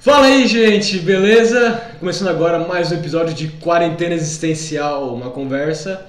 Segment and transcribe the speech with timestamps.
[0.00, 1.78] Fala aí, gente, beleza?
[1.98, 6.06] Começando agora mais um episódio de Quarentena Existencial, uma conversa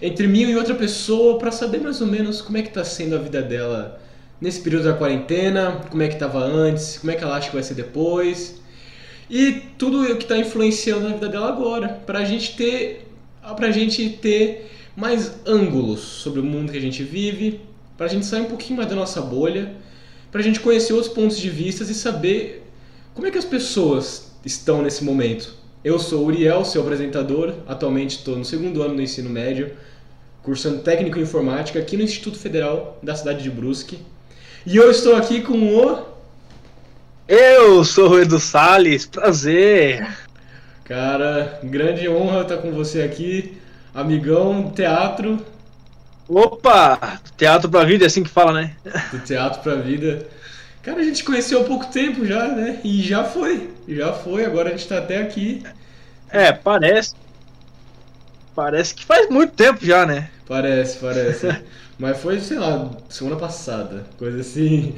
[0.00, 3.14] entre mim e outra pessoa para saber mais ou menos como é que tá sendo
[3.14, 4.00] a vida dela
[4.40, 7.54] nesse período da quarentena, como é que tava antes, como é que ela acha que
[7.54, 8.62] vai ser depois
[9.28, 13.06] e tudo o que tá influenciando na vida dela agora, pra gente ter
[13.56, 17.60] pra gente ter mais ângulos sobre o mundo que a gente vive,
[17.98, 19.74] pra gente sair um pouquinho mais da nossa bolha,
[20.32, 22.63] pra gente conhecer outros pontos de vista e saber
[23.14, 25.54] como é que as pessoas estão nesse momento.
[25.84, 29.72] Eu sou Uriel, seu apresentador, atualmente estou no segundo ano do ensino médio,
[30.42, 33.98] cursando técnico em informática aqui no Instituto Federal da cidade de Brusque.
[34.66, 36.14] E eu estou aqui com o.
[37.28, 40.06] Eu sou o Edu Salles, prazer!
[40.84, 43.56] Cara, grande honra estar com você aqui,
[43.94, 45.38] amigão, teatro.
[46.28, 47.20] Opa!
[47.36, 48.76] Teatro pra vida, é assim que fala, né?
[49.12, 50.26] Do teatro pra vida.
[50.84, 52.78] Cara, a gente conheceu há pouco tempo já, né?
[52.84, 55.62] E já foi, já foi, agora a gente tá até aqui.
[56.28, 57.14] É, parece.
[58.54, 60.30] Parece que faz muito tempo já, né?
[60.46, 61.48] Parece, parece.
[61.98, 64.94] Mas foi, sei lá, semana passada, coisa assim.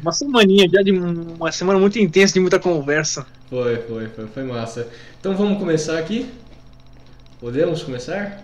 [0.00, 3.26] Uma semaninha já de uma semana muito intensa, de muita conversa.
[3.50, 4.88] Foi, foi, foi, foi massa.
[5.20, 6.30] Então vamos começar aqui?
[7.38, 8.42] Podemos começar?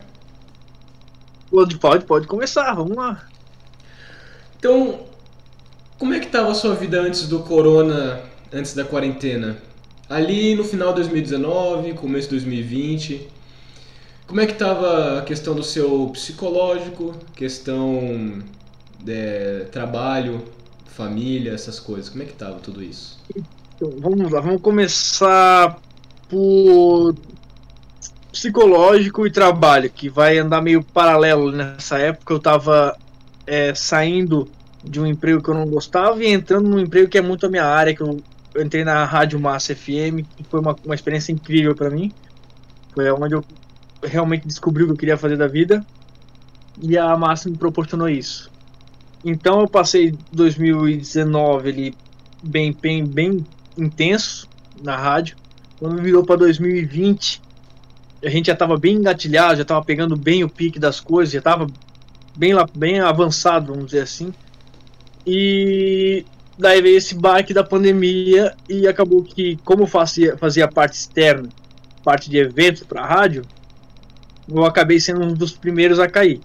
[1.51, 3.27] Pode, pode, pode começar, vamos lá.
[4.59, 5.07] Então,
[6.03, 8.19] como é que estava a sua vida antes do corona,
[8.53, 9.57] antes da quarentena?
[10.11, 13.29] Ali no final de 2019, começo de 2020,
[14.27, 18.43] como é que estava a questão do seu psicológico, questão
[18.99, 20.43] de trabalho,
[20.87, 22.09] família, essas coisas?
[22.09, 23.21] Como é que estava tudo isso?
[23.77, 25.79] Então, vamos lá, vamos começar
[26.29, 27.15] por
[28.33, 32.33] psicológico e trabalho, que vai andar meio paralelo nessa época.
[32.33, 32.99] Eu estava
[33.47, 34.51] é, saindo
[34.83, 37.49] de um emprego que eu não gostava e entrando num emprego que é muito a
[37.49, 38.21] minha área, que eu,
[38.55, 42.13] eu entrei na Rádio Massa FM, que foi uma, uma experiência incrível para mim.
[42.95, 43.45] Foi onde eu
[44.03, 45.85] realmente descobri o que eu queria fazer da vida
[46.81, 48.51] e a Massa me proporcionou isso.
[49.25, 51.95] Então eu passei 2019 ali
[52.43, 53.47] bem, bem, bem
[53.77, 54.49] intenso
[54.83, 55.37] na rádio.
[55.79, 57.41] Quando virou para 2020,
[58.25, 61.39] a gente já estava bem engatilhado, já estava pegando bem o pique das coisas, já
[61.39, 61.67] estava
[62.37, 64.33] bem, bem avançado, vamos dizer assim.
[65.27, 66.25] E
[66.59, 71.49] daí veio esse baque da pandemia e acabou que, como fazia, fazia parte externa,
[72.05, 73.43] parte de eventos para a rádio,
[74.49, 76.41] eu acabei sendo um dos primeiros a cair.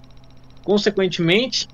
[0.63, 1.67] Consequentemente,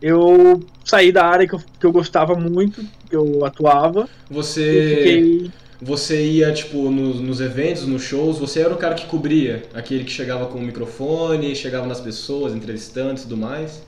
[0.00, 4.08] eu saí da área que eu, que eu gostava muito, que eu atuava.
[4.30, 4.94] Você.
[4.96, 5.50] Fiquei...
[5.80, 10.04] Você ia, tipo, nos, nos, eventos, nos shows, você era o cara que cobria, aquele
[10.04, 13.82] que chegava com o microfone, chegava nas pessoas, entrevistando e tudo mais.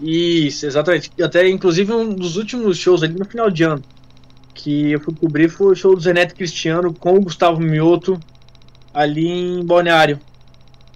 [0.00, 1.10] Isso, exatamente.
[1.22, 3.82] Até, inclusive, um dos últimos shows ali no final de ano
[4.56, 8.18] que eu fui cobrir foi o show do Zeneto Cristiano com o Gustavo Mioto
[8.92, 10.18] ali em Balneário.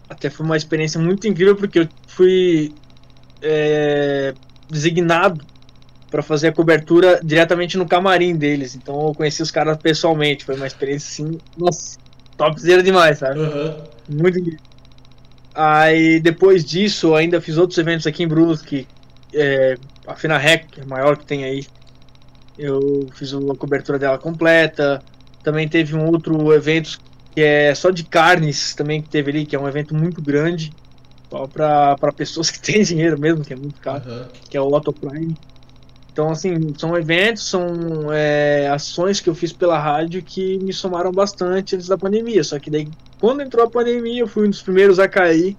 [0.08, 2.74] Até foi uma experiência muito incrível porque eu fui
[3.42, 4.34] é,
[4.68, 5.44] designado
[6.10, 8.74] para fazer a cobertura diretamente no camarim deles.
[8.74, 10.44] Então eu conheci os caras pessoalmente.
[10.44, 11.98] Foi uma experiência assim, nossa,
[12.36, 13.38] topzera demais, sabe?
[13.38, 13.76] Uhum.
[14.08, 14.69] Muito incrível.
[15.54, 18.86] Aí depois disso, ainda fiz outros eventos aqui em Brusque,
[19.34, 21.66] é, a FinaRec, que é a maior que tem aí.
[22.58, 25.02] Eu fiz a cobertura dela completa.
[25.42, 27.00] Também teve um outro evento
[27.34, 30.72] que é só de carnes, também que teve ali, que é um evento muito grande,
[31.30, 34.26] só para pessoas que têm dinheiro mesmo, que é muito caro, uhum.
[34.48, 35.34] que é o Auto Prime.
[36.12, 41.12] Então, assim, são eventos, são é, ações que eu fiz pela rádio que me somaram
[41.12, 42.42] bastante antes da pandemia.
[42.42, 42.88] Só que daí,
[43.20, 45.56] quando entrou a pandemia, eu fui um dos primeiros a cair.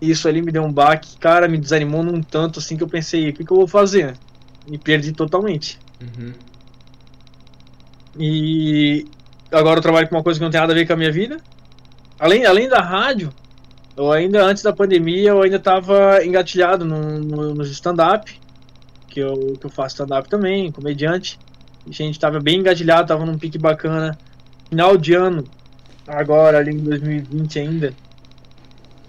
[0.00, 2.88] E isso ali me deu um baque, cara, me desanimou num tanto assim que eu
[2.88, 4.16] pensei, o que, que eu vou fazer?
[4.68, 5.78] Me perdi totalmente.
[6.00, 6.32] Uhum.
[8.18, 9.06] E
[9.52, 11.12] agora eu trabalho com uma coisa que não tem nada a ver com a minha
[11.12, 11.36] vida.
[12.18, 13.32] Além, além da rádio,
[13.96, 18.42] eu ainda, antes da pandemia, eu ainda estava engatilhado no, no, no stand-up
[19.12, 21.38] que eu, que eu faço stand-up também, comediante.
[21.86, 24.18] A gente tava bem engatilhado, tava num pique bacana.
[24.70, 25.44] Final de ano,
[26.12, 27.94] agora ali em 2020 ainda,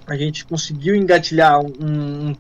[0.08, 2.36] a gente conseguiu engatilhar um, um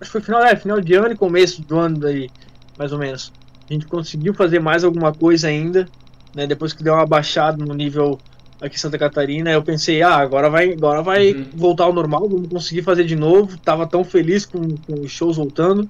[0.00, 2.30] acho que foi final, é, final de ano e começo do ano aí,
[2.76, 3.32] mais ou menos.
[3.68, 5.88] A gente conseguiu fazer mais alguma coisa ainda,
[6.34, 6.46] né?
[6.46, 8.18] Depois que deu uma baixada no nível
[8.60, 11.46] aqui em Santa Catarina, eu pensei, ah, agora vai, agora vai uhum.
[11.54, 13.56] voltar ao normal, vamos conseguir fazer de novo.
[13.58, 15.88] Tava tão feliz com, com os shows voltando.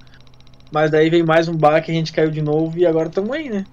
[0.71, 3.49] Mas daí veio mais um baque, a gente caiu de novo e agora estamos aí,
[3.49, 3.63] né?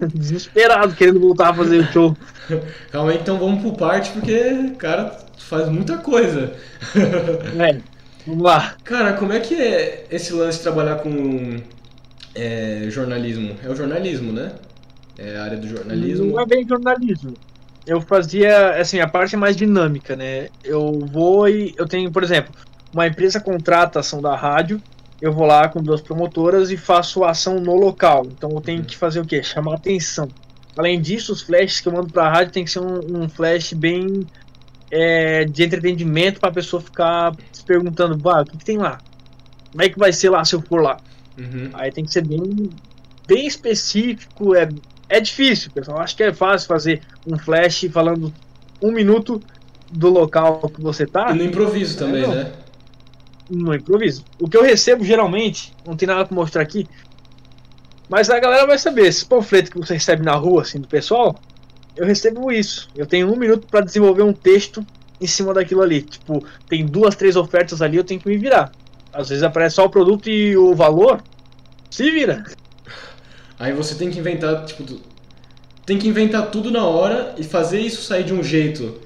[0.00, 2.16] Desesperado, querendo voltar a fazer o show.
[2.90, 6.52] Calma aí, então vamos por parte, porque, cara, faz muita coisa.
[7.58, 7.80] É,
[8.26, 8.76] vamos lá.
[8.84, 11.56] Cara, como é que é esse lance de trabalhar com
[12.34, 13.56] é, jornalismo?
[13.62, 14.52] É o jornalismo, né?
[15.18, 16.32] É a área do jornalismo?
[16.32, 17.34] Não é bem jornalismo.
[17.86, 20.48] Eu fazia, assim, a parte mais dinâmica, né?
[20.62, 22.52] Eu vou e eu tenho, por exemplo,
[22.92, 24.80] uma empresa contrata ação da rádio,
[25.20, 28.26] eu vou lá com duas promotoras e faço ação no local.
[28.26, 28.84] Então eu tenho uhum.
[28.84, 29.42] que fazer o quê?
[29.42, 30.28] Chamar atenção.
[30.76, 33.28] Além disso, os flashes que eu mando para a rádio tem que ser um, um
[33.28, 34.26] flash bem
[34.90, 38.98] é, de entretenimento para a pessoa ficar se perguntando, bah, o que, que, tem lá?
[39.70, 40.98] Como é que vai ser lá se eu for lá?
[41.38, 41.70] Uhum.
[41.74, 42.70] Aí tem que ser bem,
[43.26, 44.68] bem específico, é,
[45.08, 46.00] é difícil, pessoal.
[46.00, 48.32] Acho que é fácil fazer um flash falando
[48.82, 49.40] um minuto
[49.90, 51.30] do local que você tá.
[51.30, 52.52] E no improviso também, é, né?
[53.50, 54.24] No improviso.
[54.40, 56.88] O que eu recebo geralmente, não tem nada para mostrar aqui,
[58.08, 59.06] mas a galera vai saber.
[59.06, 61.38] Esse panfleto que você recebe na rua, assim, do pessoal,
[61.96, 62.88] eu recebo isso.
[62.94, 64.84] Eu tenho um minuto para desenvolver um texto
[65.20, 66.02] em cima daquilo ali.
[66.02, 68.72] Tipo, tem duas, três ofertas ali, eu tenho que me virar.
[69.12, 71.22] Às vezes aparece só o produto e o valor.
[71.90, 72.44] Se vira.
[73.58, 75.00] Aí você tem que inventar, tipo,
[75.86, 79.00] tem que inventar tudo na hora e fazer isso sair de um jeito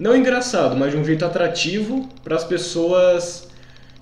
[0.00, 3.49] não engraçado, mas de um jeito atrativo para as pessoas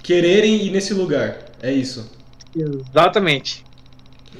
[0.09, 1.37] quererem ir nesse lugar.
[1.63, 2.11] É isso.
[2.57, 3.63] Exatamente.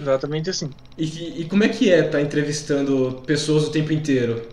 [0.01, 0.71] Exatamente assim.
[0.97, 4.49] E, e como é que é estar tá entrevistando pessoas o tempo inteiro?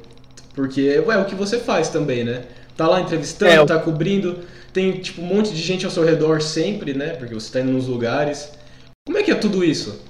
[0.53, 2.43] Porque é o que você faz também, né?
[2.75, 4.39] Tá lá entrevistando, é, tá cobrindo,
[4.73, 7.11] tem tipo um monte de gente ao seu redor sempre, né?
[7.11, 8.51] Porque você tá indo nos lugares.
[9.05, 10.03] Como é que é tudo isso?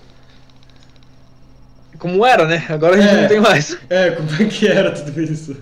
[2.00, 2.66] Como era, né?
[2.68, 3.78] Agora a gente é, não tem mais.
[3.92, 5.56] É, como é que era tudo isso?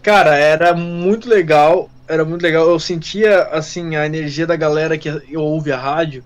[0.00, 1.90] Cara, era muito legal.
[2.12, 2.68] Era muito legal.
[2.68, 6.22] Eu sentia, assim, a energia da galera que ouve a rádio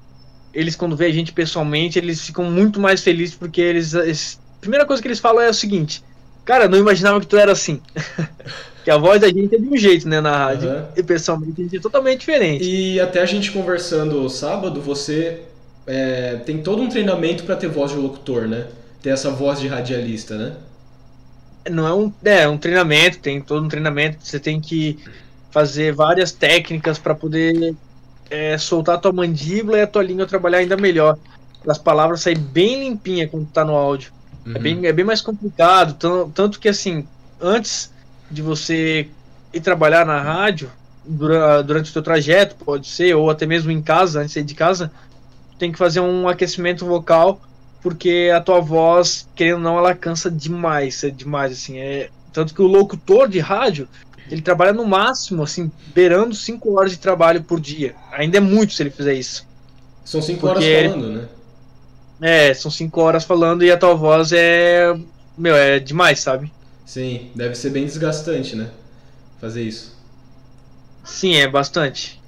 [0.56, 4.60] eles quando vê a gente pessoalmente, eles ficam muito mais felizes porque eles, eles a
[4.62, 6.02] primeira coisa que eles falam é o seguinte:
[6.46, 7.80] "Cara, não imaginava que tu era assim".
[8.82, 10.84] que a voz da gente é de um jeito, né, na rádio, uhum.
[10.96, 12.64] e pessoalmente a gente é totalmente diferente.
[12.64, 15.42] E até a gente conversando sábado, você
[15.86, 18.66] é, tem todo um treinamento para ter voz de locutor, né?
[19.02, 20.52] Ter essa voz de radialista, né?
[21.68, 24.98] Não é um, é um treinamento, tem todo um treinamento, você tem que
[25.56, 27.74] fazer várias técnicas para poder
[28.28, 31.16] é, soltar a tua mandíbula e a tua língua trabalhar ainda melhor.
[31.66, 34.12] As palavras saírem bem limpinha quando tá no áudio.
[34.44, 34.56] É uhum.
[34.56, 35.96] É, bem, é bem mais complicado.
[36.34, 37.08] Tanto que, assim,
[37.40, 37.90] antes
[38.30, 39.08] de você
[39.50, 40.70] ir trabalhar na rádio,
[41.06, 44.54] durante o teu trajeto, pode ser, ou até mesmo em casa, antes de ir de
[44.54, 44.92] casa,
[45.58, 47.40] tem que fazer um aquecimento vocal,
[47.82, 52.10] porque a tua voz, querendo ou não, ela cansa demais, é demais, assim, é...
[52.30, 53.88] Tanto que o locutor de rádio,
[54.30, 57.94] ele trabalha no máximo, assim, beirando 5 horas de trabalho por dia.
[58.12, 59.46] Ainda é muito se ele fizer isso.
[60.04, 61.28] São 5 horas falando, né?
[62.20, 64.96] É, são 5 horas falando e a tua voz é.
[65.36, 66.50] Meu, é demais, sabe?
[66.84, 68.70] Sim, deve ser bem desgastante, né?
[69.40, 69.94] Fazer isso.
[71.04, 72.20] Sim, é bastante.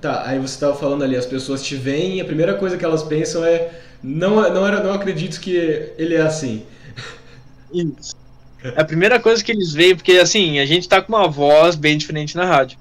[0.00, 2.84] Tá, aí você estava falando ali, as pessoas te veem e a primeira coisa que
[2.84, 3.70] elas pensam é.
[4.02, 5.54] Não, não, era, não acredito que
[5.96, 6.64] ele é assim.
[7.72, 8.21] Isso.
[8.62, 11.74] É a primeira coisa que eles veem, porque assim, a gente tá com uma voz
[11.74, 12.78] bem diferente na rádio.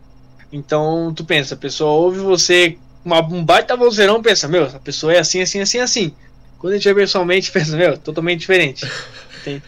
[0.51, 5.13] Então, tu pensa, a pessoa ouve você, uma, um baita vozeirão, pensa, meu, a pessoa
[5.13, 6.13] é assim, assim, assim, assim.
[6.59, 8.85] Quando a gente vê pessoalmente, pensa, meu, totalmente diferente.
[9.43, 9.63] Tem,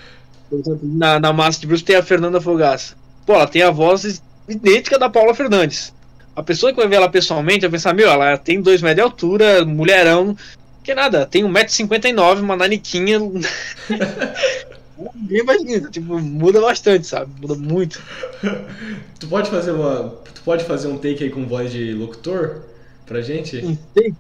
[0.50, 2.96] por exemplo, na, na massa de Bruce tem a Fernanda Fogaça.
[3.26, 5.94] Pô, ela tem a voz idêntica da Paula Fernandes.
[6.36, 9.02] A pessoa que vai ver ela pessoalmente vai pensar, meu, ela tem dois metros de
[9.02, 10.36] altura, mulherão,
[10.84, 13.20] que nada, tem 1,59m, uma naniquinha.
[15.16, 17.32] Ninguém imagina, tipo, muda bastante, sabe?
[17.42, 18.02] Muda muito.
[19.20, 20.10] tu pode fazer uma.
[20.34, 22.62] Tu pode fazer um take aí com voz de locutor
[23.06, 23.58] pra gente?
[23.58, 24.16] Um take?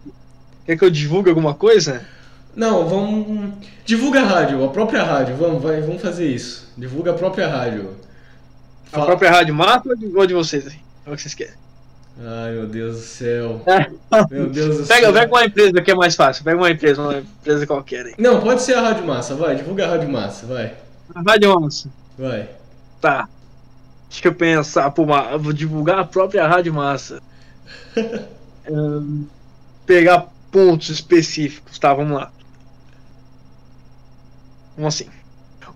[0.65, 2.05] Quer que eu divulgue alguma coisa?
[2.55, 3.53] Não, vamos.
[3.85, 6.71] Divulga a rádio, a própria rádio, vamos, vai, vamos fazer isso.
[6.77, 7.95] Divulga a própria rádio.
[8.85, 9.03] Fala...
[9.03, 10.67] A própria rádio mata ou de vocês?
[10.67, 11.55] É o que vocês querem?
[12.19, 13.61] Ai, meu Deus do céu.
[14.29, 15.13] Meu Deus do pega, céu.
[15.13, 16.43] Pega uma empresa que é mais fácil.
[16.43, 18.13] Pega uma empresa, uma empresa qualquer aí.
[18.19, 19.55] Não, pode ser a Rádio Massa, vai.
[19.55, 20.75] Divulga a Rádio Massa, vai.
[21.15, 21.89] A Rádio Massa.
[22.17, 22.49] Vai.
[23.01, 23.27] Tá.
[24.09, 24.91] Deixa eu pensar.
[24.91, 25.05] Pô,
[25.39, 27.19] vou divulgar a própria Rádio Massa.
[28.69, 29.25] um,
[29.85, 31.79] pegar pontos específicos.
[31.79, 32.31] Tá, vamos lá.
[34.77, 35.09] Vamos assim.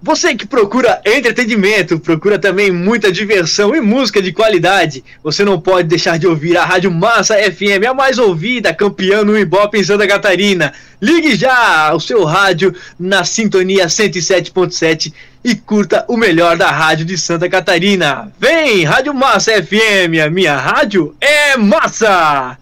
[0.01, 5.87] Você que procura entretenimento, procura também muita diversão e música de qualidade, você não pode
[5.87, 10.07] deixar de ouvir a Rádio Massa FM, a mais ouvida, campeã no Ibope em Santa
[10.07, 10.71] Catarina.
[11.01, 15.11] Ligue já o seu rádio na sintonia 107.7
[15.43, 18.31] e curta o melhor da rádio de Santa Catarina.
[18.39, 22.57] Vem, Rádio Massa FM, a minha rádio é massa!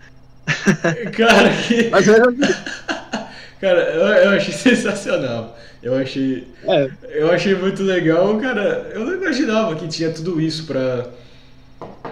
[1.17, 1.91] Cara, que...
[3.59, 5.57] Cara, eu, eu achei sensacional.
[5.85, 6.47] Eu achei.
[6.63, 6.89] É.
[7.11, 8.89] Eu achei muito legal, cara.
[8.91, 11.11] Eu não imaginava que tinha tudo isso pra,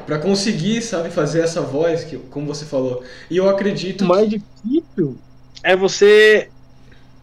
[0.06, 3.04] pra conseguir, sabe, fazer essa voz, que, como você falou.
[3.32, 4.04] E eu acredito.
[4.04, 4.44] O mais que...
[4.64, 5.18] difícil
[5.64, 6.50] é você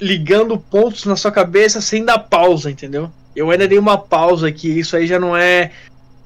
[0.00, 3.12] ligando pontos na sua cabeça sem dar pausa, entendeu?
[3.36, 5.70] Eu ainda dei uma pausa aqui, isso aí já não é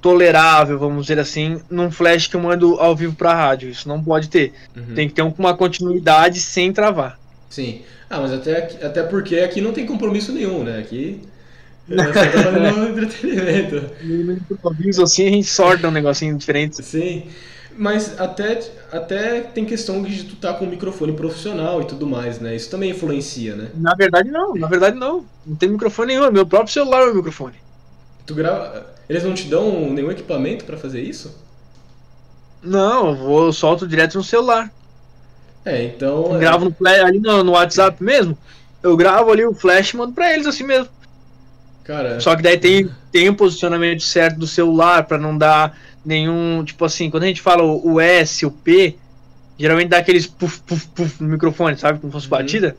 [0.00, 3.68] tolerável, vamos dizer assim, num flash que eu mando ao vivo pra rádio.
[3.68, 4.54] Isso não pode ter.
[4.74, 4.94] Uhum.
[4.94, 7.18] Tem que ter uma continuidade sem travar.
[7.54, 7.82] Sim.
[8.10, 10.78] Ah, mas até, aqui- até porque aqui não tem compromisso nenhum, né?
[10.78, 11.20] Aqui.
[11.88, 13.90] fazendo entretenimento.
[14.00, 16.82] No improviso assim, a gente sorta um negocinho diferente.
[16.82, 17.28] Sim.
[17.76, 18.60] Mas até,
[18.92, 22.54] até tem questão de tu tá com um microfone profissional e tudo mais, né?
[22.54, 23.70] Isso também influencia, né?
[23.72, 24.54] Na verdade, não.
[24.54, 25.24] Na verdade, não.
[25.44, 26.24] Não tem microfone nenhum.
[26.24, 27.56] é Meu próprio celular é o microfone.
[28.26, 28.86] Tu grava.
[29.08, 31.34] Eles não te dão nenhum equipamento pra fazer isso?
[32.62, 34.72] Não, eu vou eu solto direto no celular.
[35.64, 36.26] É, então.
[36.30, 38.36] Eu é- gravo no flash, ali no, no WhatsApp mesmo.
[38.82, 40.88] Eu gravo ali o flash e mando pra eles assim mesmo.
[41.84, 42.20] Cara.
[42.20, 46.62] Só que daí tem, tem o posicionamento certo do celular pra não dar nenhum.
[46.64, 48.96] Tipo assim, quando a gente fala o, o S, o P,
[49.58, 51.98] geralmente dá aqueles puf, puf, puf no microfone, sabe?
[51.98, 52.38] Como se fosse Uhum.
[52.38, 52.76] batida.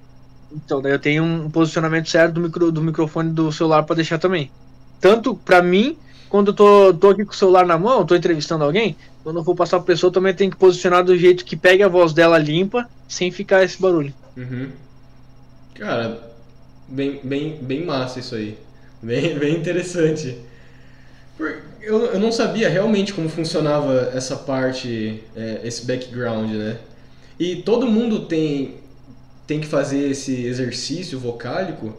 [0.52, 4.18] Então, daí eu tenho um posicionamento certo do, micro, do microfone do celular pra deixar
[4.18, 4.50] também.
[5.02, 5.98] Tanto pra mim,
[6.36, 9.44] quando eu tô, tô aqui com o celular na mão, tô entrevistando alguém, quando eu
[9.44, 12.38] vou passar pra pessoa, também tenho que posicionar do jeito que pegue a voz dela
[12.38, 14.14] limpa, sem ficar esse barulho.
[14.36, 14.70] Uhum.
[15.76, 16.30] Cara,
[16.90, 18.58] bem, bem, bem massa isso aí.
[19.02, 20.38] Bem, bem interessante.
[21.82, 26.80] Eu, eu não sabia realmente como funcionava essa parte, é, esse background, né?
[27.40, 28.76] E todo mundo tem,
[29.48, 31.96] tem que fazer esse exercício vocálico?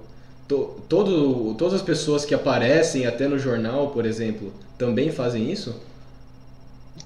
[0.49, 5.75] To, todo, todas as pessoas que aparecem até no jornal, por exemplo, também fazem isso?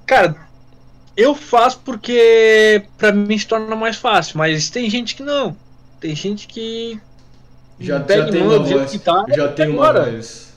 [0.07, 0.37] Cara,
[1.17, 5.57] eu faço porque pra mim se torna mais fácil, mas tem gente que não.
[6.01, 7.01] Tem gente que
[7.79, 8.91] Já, já e tem uma voz.
[8.91, 10.53] que tá, Já tem uma voz.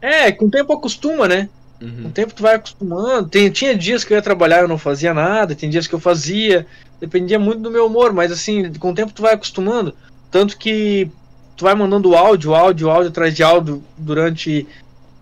[0.00, 1.48] É, com o tempo acostuma, né?
[1.78, 2.06] Com Uhum.
[2.06, 3.28] o tempo tu vai acostumando.
[3.28, 5.94] Tem, tinha dias que eu ia trabalhar e eu não fazia nada, tem dias que
[5.94, 6.66] eu fazia.
[7.00, 9.94] Dependia muito do meu humor, mas assim, com o tempo tu vai acostumando.
[10.30, 11.10] Tanto que
[11.56, 14.66] tu vai mandando áudio, áudio, áudio atrás de áudio durante,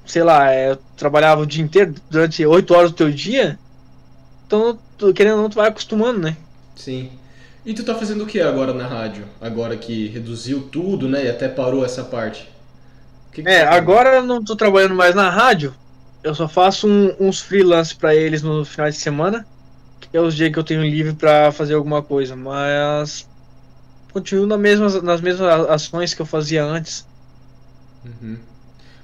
[0.06, 3.58] sei lá, é, eu trabalhava o dia inteiro, durante 8 horas do teu dia.
[4.46, 6.36] Então, tu, querendo ou não, tu vai acostumando, né?
[6.76, 7.10] Sim.
[7.64, 9.24] E tu tá fazendo o que agora na rádio?
[9.40, 11.24] Agora que reduziu tudo, né?
[11.24, 12.48] E até parou essa parte.
[13.32, 15.74] Que que É, tá agora eu não tô trabalhando mais na rádio.
[16.22, 19.46] Eu só faço um- uns freelance pra eles no final de semana.
[20.00, 22.36] Que é os dias que eu tenho livre pra fazer alguma coisa.
[22.36, 23.26] Mas
[24.14, 27.06] continuo na mesma, nas mesmas ações que eu fazia antes.
[28.04, 28.38] Uhum.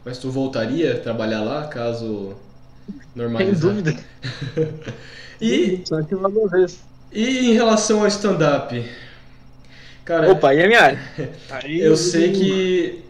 [0.04, 2.36] Mas tu voltaria a trabalhar lá caso
[2.86, 3.58] Sem normalizar?
[3.58, 3.96] dúvida.
[5.42, 5.82] E,
[7.12, 8.84] e em relação ao stand-up?
[10.04, 11.00] Cara, Opa, e a minha área?
[11.64, 13.04] Eu sei que.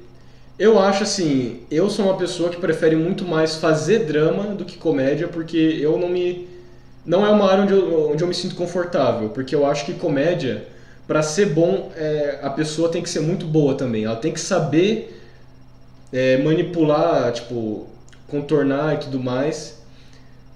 [0.58, 4.76] Eu acho assim, eu sou uma pessoa que prefere muito mais fazer drama do que
[4.76, 6.46] comédia, porque eu não me.
[7.04, 9.94] Não é uma área onde eu, onde eu me sinto confortável, porque eu acho que
[9.94, 10.68] comédia,
[11.10, 14.04] pra ser bom, é, a pessoa tem que ser muito boa também.
[14.04, 15.20] Ela tem que saber
[16.12, 17.88] é, manipular, tipo,
[18.28, 19.82] contornar e tudo mais,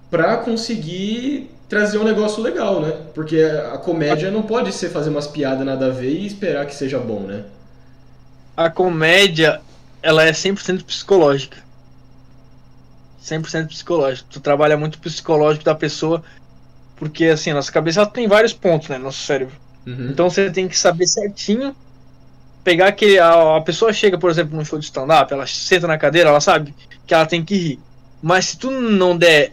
[0.08, 2.96] pra conseguir trazer um negócio legal, né?
[3.12, 6.74] Porque a comédia não pode ser fazer umas piadas nada a ver e esperar que
[6.76, 7.42] seja bom, né?
[8.56, 9.60] A comédia,
[10.00, 11.56] ela é 100% psicológica.
[13.20, 14.28] 100% psicológica.
[14.30, 16.22] Tu trabalha muito o psicológico da pessoa,
[16.94, 19.63] porque assim, nossa cabeça ela tem vários pontos, né, nosso cérebro.
[19.86, 20.08] Uhum.
[20.10, 21.74] Então você tem que saber certinho
[22.64, 25.86] pegar aquele a, a pessoa chega, por exemplo, num show de stand up, ela senta
[25.86, 26.74] na cadeira, ela sabe
[27.06, 27.80] que ela tem que rir.
[28.22, 29.52] Mas se tu não der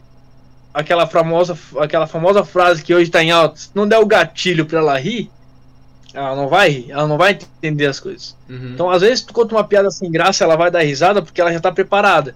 [0.73, 4.65] aquela famosa aquela famosa frase que hoje tá em alta, se não der o gatilho
[4.65, 5.29] pra ela rir,
[6.13, 8.35] ela não vai rir, ela não vai entender as coisas.
[8.49, 8.71] Uhum.
[8.73, 11.51] Então, às vezes, tu conta uma piada sem graça, ela vai dar risada porque ela
[11.51, 12.35] já tá preparada.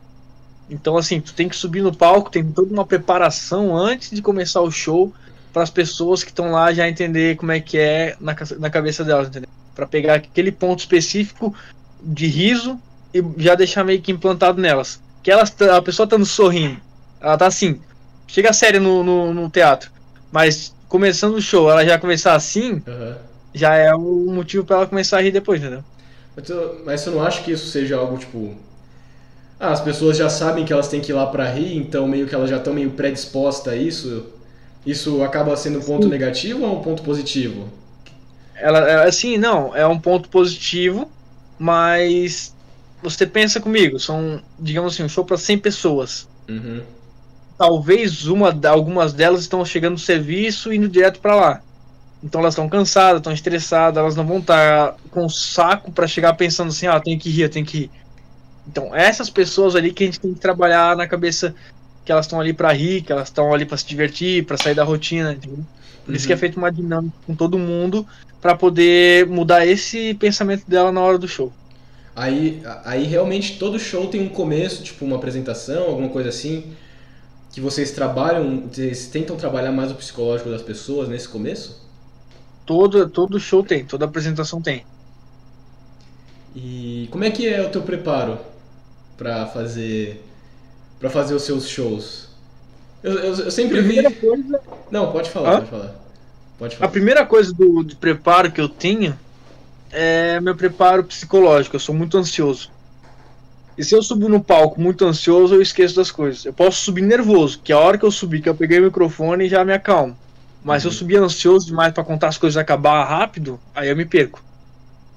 [0.69, 4.61] Então, assim, tu tem que subir no palco, tem toda uma preparação antes de começar
[4.61, 5.13] o show
[5.55, 9.05] para as pessoas que estão lá já entender como é que é na, na cabeça
[9.05, 9.47] delas, entendeu?
[9.73, 11.55] Para pegar aquele ponto específico
[12.03, 12.77] de riso
[13.13, 14.99] e já deixar meio que implantado nelas.
[15.23, 16.77] Que elas, a pessoa tá sorrindo,
[17.21, 17.79] ela tá assim,
[18.27, 19.89] chega séria no, no, no teatro,
[20.29, 23.15] mas começando o show, ela já começar assim, Aham.
[23.53, 25.85] já é o motivo para ela começar a rir depois, entendeu?
[26.35, 28.55] Mas, tu, mas você não acha que isso seja algo tipo.
[29.57, 32.27] Ah, as pessoas já sabem que elas têm que ir lá pra rir, então meio
[32.27, 34.34] que elas já estão meio predispostas a isso?
[34.85, 36.09] Isso acaba sendo um ponto Sim.
[36.09, 37.69] negativo ou um ponto positivo?
[38.55, 41.09] Ela, é, assim, não, é um ponto positivo,
[41.57, 42.53] mas
[43.01, 46.27] você pensa comigo, são, digamos assim, um show para 100 pessoas.
[46.47, 46.81] Uhum.
[47.57, 51.61] Talvez uma, algumas delas estão chegando no serviço e indo direto para lá.
[52.23, 56.33] Então elas estão cansadas, estão estressadas, elas não vão estar com o saco para chegar
[56.33, 57.91] pensando assim, ah, tem que rir, tem que rir.
[58.67, 61.53] Então, essas pessoas ali que a gente tem que trabalhar na cabeça
[62.05, 64.75] que elas estão ali para rir, que elas estão ali para se divertir, para sair
[64.75, 65.65] da rotina, entendeu?
[66.05, 66.15] Por uhum.
[66.15, 68.05] isso que é feito uma dinâmica com todo mundo
[68.39, 71.51] para poder mudar esse pensamento dela na hora do show.
[72.15, 76.71] Aí, aí realmente todo show tem um começo, tipo uma apresentação, alguma coisa assim,
[77.51, 81.83] que vocês trabalham, vocês tentam trabalhar mais o psicológico das pessoas nesse começo?
[82.65, 84.85] Todo, todo show tem, toda apresentação tem.
[86.55, 88.37] E como é que é o teu preparo
[89.17, 90.23] para fazer
[91.05, 92.29] para fazer os seus shows?
[93.03, 94.01] Eu, eu, eu sempre vi.
[94.15, 94.59] Coisa...
[94.89, 95.95] Não, pode falar, pode falar.
[96.57, 96.89] Pode falar.
[96.89, 99.17] A primeira coisa do, do preparo que eu tenho
[99.91, 101.75] é meu preparo psicológico.
[101.75, 102.71] Eu sou muito ansioso.
[103.77, 106.43] E se eu subo no palco muito ansioso, eu esqueço das coisas.
[106.43, 109.47] Eu posso subir nervoso, que a hora que eu subir, que eu peguei o microfone,
[109.47, 110.17] já me acalmo.
[110.63, 110.79] Mas uhum.
[110.79, 110.97] se eu uhum.
[110.97, 114.41] subir ansioso demais para contar as coisas acabar rápido, aí eu me perco.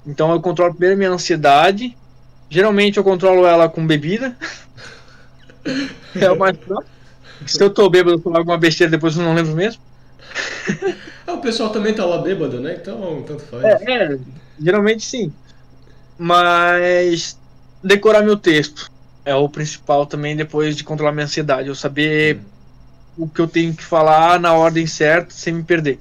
[0.05, 1.97] Então eu controlo primeiro a minha ansiedade.
[2.47, 4.37] Geralmente eu controlo ela com bebida.
[6.15, 6.89] é o mais próximo.
[7.45, 9.81] Se eu tô bêbado, eu falar alguma besteira, depois eu não lembro mesmo.
[11.25, 12.77] É, o pessoal também tá lá bêbado, né?
[12.79, 13.63] Então, tanto faz.
[13.63, 14.19] É, é,
[14.59, 15.31] geralmente sim.
[16.17, 17.37] Mas
[17.83, 18.91] decorar meu texto
[19.23, 21.69] é o principal também depois de controlar minha ansiedade.
[21.69, 22.37] Eu saber
[23.17, 23.23] hum.
[23.23, 25.99] o que eu tenho que falar na ordem certa sem me perder.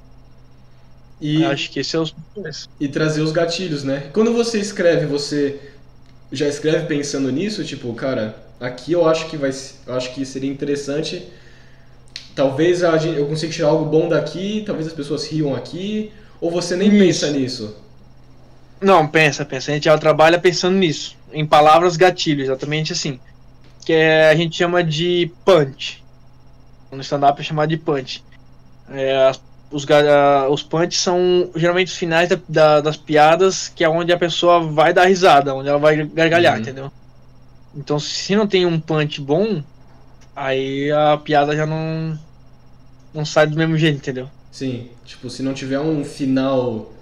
[1.20, 2.14] E acho que esse é os
[2.78, 4.08] e trazer os gatilhos, né?
[4.12, 5.58] Quando você escreve, você
[6.30, 9.50] já escreve pensando nisso, tipo, cara, aqui eu acho que vai,
[9.86, 11.28] eu acho que seria interessante.
[12.34, 16.88] Talvez eu consiga tirar algo bom daqui, talvez as pessoas riam aqui, ou você nem
[16.88, 16.98] Isso.
[16.98, 17.76] pensa nisso?
[18.80, 19.70] Não, pensa, pensa.
[19.70, 23.18] A gente já trabalha pensando nisso, em palavras gatilho, exatamente assim.
[23.84, 26.04] Que é, a gente chama de punch.
[26.92, 28.22] No stand-up é chamado de punch.
[28.90, 29.32] É,
[29.70, 29.84] os,
[30.50, 34.60] os punts são geralmente os finais da, da, das piadas, que é onde a pessoa
[34.60, 36.60] vai dar risada, onde ela vai gargalhar, uhum.
[36.60, 36.92] entendeu?
[37.78, 39.62] Então, se não tem um punch bom,
[40.34, 42.18] aí a piada já não,
[43.14, 44.28] não sai do mesmo jeito, entendeu?
[44.50, 46.92] Sim, tipo, se não tiver um final.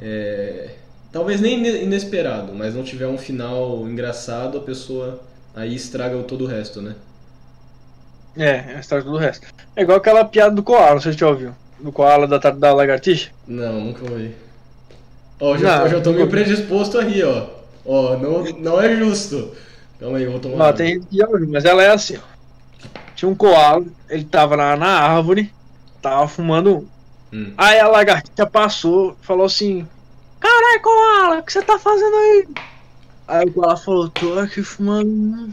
[0.00, 0.76] É,
[1.10, 5.20] talvez nem inesperado, mas não tiver um final engraçado, a pessoa
[5.54, 6.94] aí estraga todo o resto, né?
[8.36, 9.48] É, estraga todo o resto.
[9.74, 12.38] É igual aquela piada do Koala, não sei se você já ouviu do koala da,
[12.38, 13.30] da lagartixa?
[13.46, 14.34] Não, nunca ouvi.
[15.40, 17.46] Ó, já, não, já tô meio predisposto a rir, ó.
[17.84, 19.52] Ó, não, não é justo.
[19.98, 20.56] Calma aí, eu vou tomar.
[20.56, 22.38] Não, tem gente que já ouviu, mas ela é assim, ó.
[23.14, 25.52] Tinha um koala, ele tava na, na árvore,
[26.00, 26.88] tava fumando
[27.32, 27.52] hum.
[27.58, 29.86] Aí a lagartixa passou falou assim:
[30.38, 32.48] Carai, koala, o que você tá fazendo aí?
[33.26, 35.52] Aí o koala falou: Tô aqui fumando.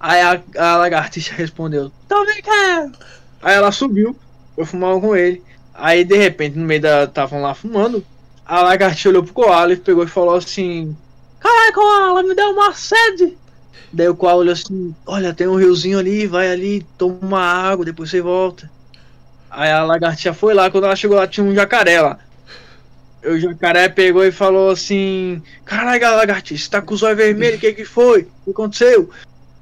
[0.00, 2.92] Aí a, a lagartixa respondeu: Também quero.
[3.42, 4.16] Aí ela subiu,
[4.56, 5.42] foi fumar com ele.
[5.74, 7.04] Aí de repente, no meio da.
[7.04, 8.04] Estavam lá fumando.
[8.46, 10.96] A lagartixa olhou pro Koala e pegou e falou assim:
[11.38, 13.36] Caralho, Koala, me deu uma sede.
[13.94, 17.84] Daí o Koala olhou assim: Olha, tem um riozinho ali, vai ali, toma uma água,
[17.84, 18.68] depois você volta.
[19.48, 22.18] Aí a lagartixa foi lá, quando ela chegou lá, tinha um jacaré lá.
[23.24, 27.60] O jacaré pegou e falou assim: Caralho, lagartixa, você tá com os olhos vermelhos, o
[27.60, 28.22] que que foi?
[28.22, 29.08] O que aconteceu?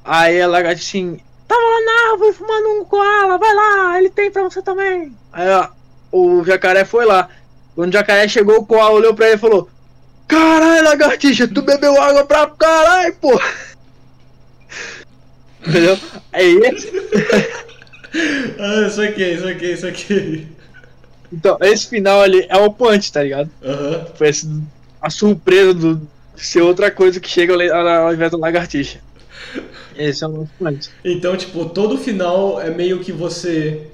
[0.02, 4.30] Aí a lagartixa assim: Tava lá na árvore fumando um koala, vai lá, ele tem
[4.30, 5.14] pra você também.
[5.30, 5.68] Aí ó,
[6.10, 7.28] o jacaré foi lá.
[7.74, 9.68] Quando o jacaré chegou, o koala olhou pra ele e falou:
[10.26, 13.38] Caralho, lagartixa, tu bebeu água pra caralho, pô.
[15.66, 15.98] Entendeu?
[16.32, 16.92] É esse.
[18.58, 20.48] ah, isso aqui, isso aqui, isso aqui.
[21.32, 23.50] Então, esse final ali é o punch, tá ligado?
[23.62, 24.04] Uhum.
[24.14, 24.48] Foi esse,
[25.00, 28.98] a surpresa do, de ser outra coisa que chega ao invés da lagartixa.
[29.96, 30.90] Esse é o nosso punch.
[31.04, 33.88] Então, tipo, todo final é meio que você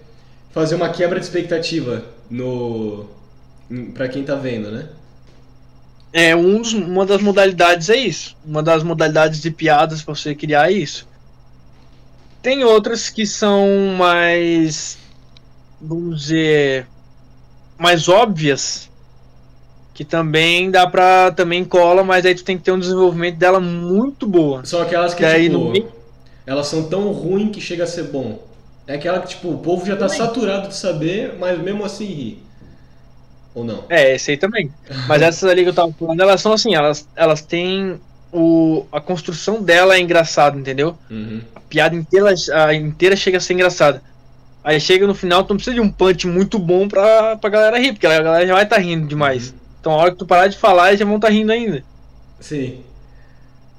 [0.53, 3.07] fazer uma quebra de expectativa no
[3.95, 4.89] para quem tá vendo, né?
[6.13, 8.37] É, um dos, uma das modalidades é isso.
[8.45, 11.07] Uma das modalidades de piadas para você criar é isso.
[12.41, 14.99] Tem outras que são mais,
[15.81, 16.87] vamos dizer,
[17.77, 18.89] mais óbvias,
[19.93, 23.59] que também dá pra também cola, mas aí tu tem que ter um desenvolvimento dela
[23.59, 24.65] muito boa.
[24.65, 25.93] São aquelas que, que tipo, no...
[26.47, 28.47] elas são tão ruins que chega a ser bom.
[28.87, 30.17] É aquela que, tipo, o povo já tá também.
[30.17, 32.43] saturado de saber, mas mesmo assim ri.
[33.55, 33.85] Ou não?
[33.89, 34.73] É, esse aí também.
[35.07, 38.01] Mas essas ali que eu tava falando, elas são assim, elas, elas têm.
[38.33, 40.97] O, a construção dela é engraçada, entendeu?
[41.11, 41.41] Uhum.
[41.55, 44.03] A piada inteira, a inteira chega a ser engraçada.
[44.63, 47.79] Aí chega no final, tu não precisa de um punch muito bom pra, pra galera
[47.79, 49.49] rir, porque a galera já vai estar tá rindo demais.
[49.49, 49.55] Uhum.
[49.81, 51.83] Então a hora que tu parar de falar, eles já vão estar tá rindo ainda.
[52.39, 52.81] Sim.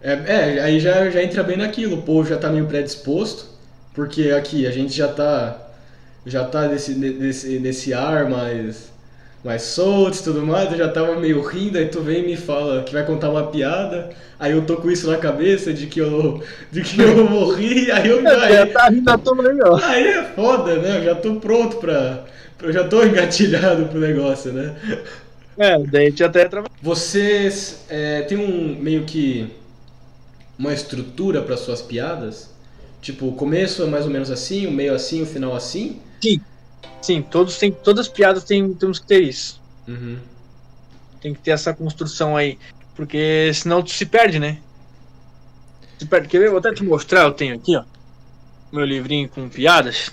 [0.01, 3.49] É, é, aí já, já entra bem naquilo, o povo já tá meio predisposto.
[3.93, 5.69] Porque aqui a gente já tá
[6.25, 8.91] já tá nesse, nesse, nesse ar mais,
[9.43, 12.38] mais solto e tudo mais, eu já tava meio rindo, aí tu vem e me
[12.38, 15.99] fala que vai contar uma piada, aí eu tô com isso na cabeça de que
[15.99, 19.36] eu, de que eu vou rir, aí eu aí, já tá rindo, tô
[19.84, 20.97] aí é foda, né?
[20.97, 22.25] Eu já tô pronto pra,
[22.62, 24.75] Eu já tô engatilhado pro negócio, né?
[25.58, 26.71] É, daí a gente até trabalha.
[26.82, 29.49] Vocês é, tem um meio que
[30.58, 32.49] uma estrutura para suas piadas?
[33.02, 35.99] Tipo, o começo é mais ou menos assim, o meio assim, o final assim?
[36.21, 36.41] Sim.
[37.02, 39.62] Sim, todos têm, todas as piadas têm, temos que ter isso.
[39.88, 40.18] Uhum.
[41.22, 42.58] Tem que ter essa construção aí.
[42.96, 44.58] Porque senão tu se perde, né?
[45.98, 46.28] Se perde.
[46.28, 46.50] Quer ver?
[46.50, 47.84] Vou até te mostrar, eu tenho aqui, ó.
[48.72, 50.12] Meu livrinho com piadas.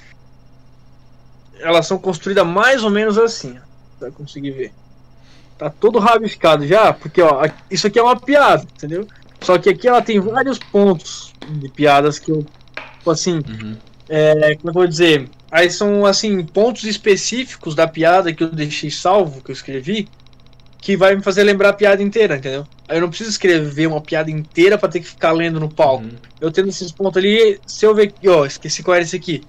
[1.59, 3.67] Elas são construídas mais ou menos assim, ó.
[4.01, 4.73] Vai conseguir ver.
[5.59, 9.07] Tá todo rabiscado já, porque ó, isso aqui é uma piada, entendeu?
[9.41, 12.45] Só que aqui ela tem vários pontos de piadas que eu,
[12.99, 13.77] tipo assim, Uhum.
[14.09, 18.91] é, como eu vou dizer, aí são assim pontos específicos da piada que eu deixei
[18.91, 20.09] salvo, que eu escrevi,
[20.81, 22.67] que vai me fazer lembrar a piada inteira, entendeu?
[22.89, 26.05] Aí eu não preciso escrever uma piada inteira pra ter que ficar lendo no palco.
[26.05, 26.13] Uhum.
[26.41, 29.43] Eu tendo esses pontos ali, se eu ver que, ó, esqueci qual era esse aqui.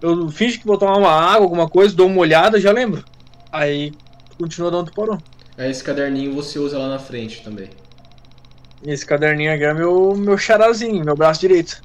[0.00, 3.04] Eu finge que vou tomar uma água, alguma coisa, dou uma olhada, já lembro.
[3.50, 3.92] Aí
[4.38, 5.18] continua de onde parou.
[5.56, 7.70] Aí esse caderninho você usa lá na frente também.
[8.84, 11.80] Esse caderninho aqui é meu, meu charazinho, meu braço direito.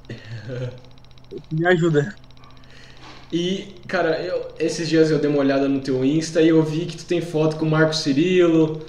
[1.52, 2.16] Me ajuda.
[3.32, 6.86] E, cara, eu- esses dias eu dei uma olhada no teu Insta e eu vi
[6.86, 8.82] que tu tem foto com o Marco Cirilo,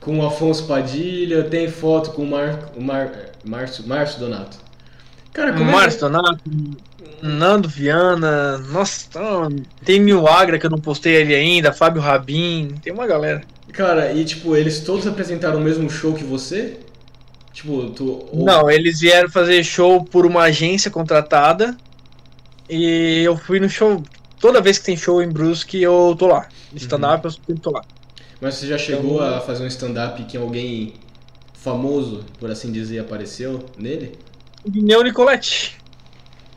[0.00, 3.10] com o Afonso Padilha, tem foto com o, Mar, o Mar,
[3.44, 4.58] Márcio, Márcio Donato.
[5.32, 6.42] Cara, como Márcio é Donato,
[7.22, 9.48] Nando Viana, nossa, tá-
[9.84, 13.42] tem Milagre que eu não postei ele ainda, Fábio Rabin, tem uma galera.
[13.72, 16.76] Cara, e tipo, eles todos apresentaram o mesmo show que você?
[17.52, 18.26] Tipo, tu...
[18.32, 21.76] Não, eles vieram fazer show por uma agência contratada
[22.68, 24.02] e eu fui no show.
[24.40, 26.48] Toda vez que tem show em Brusque, eu tô lá.
[26.74, 27.82] Stand-up, eu sempre tô lá.
[28.40, 30.94] Mas você já chegou a fazer um stand-up que alguém
[31.54, 34.16] famoso, por assim dizer, apareceu nele?
[34.68, 35.76] Guineu Nicolette,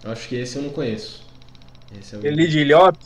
[0.04, 1.26] Eu acho que esse eu não conheço.
[2.00, 2.26] Esse é o...
[2.26, 3.00] Eli de Ilhota,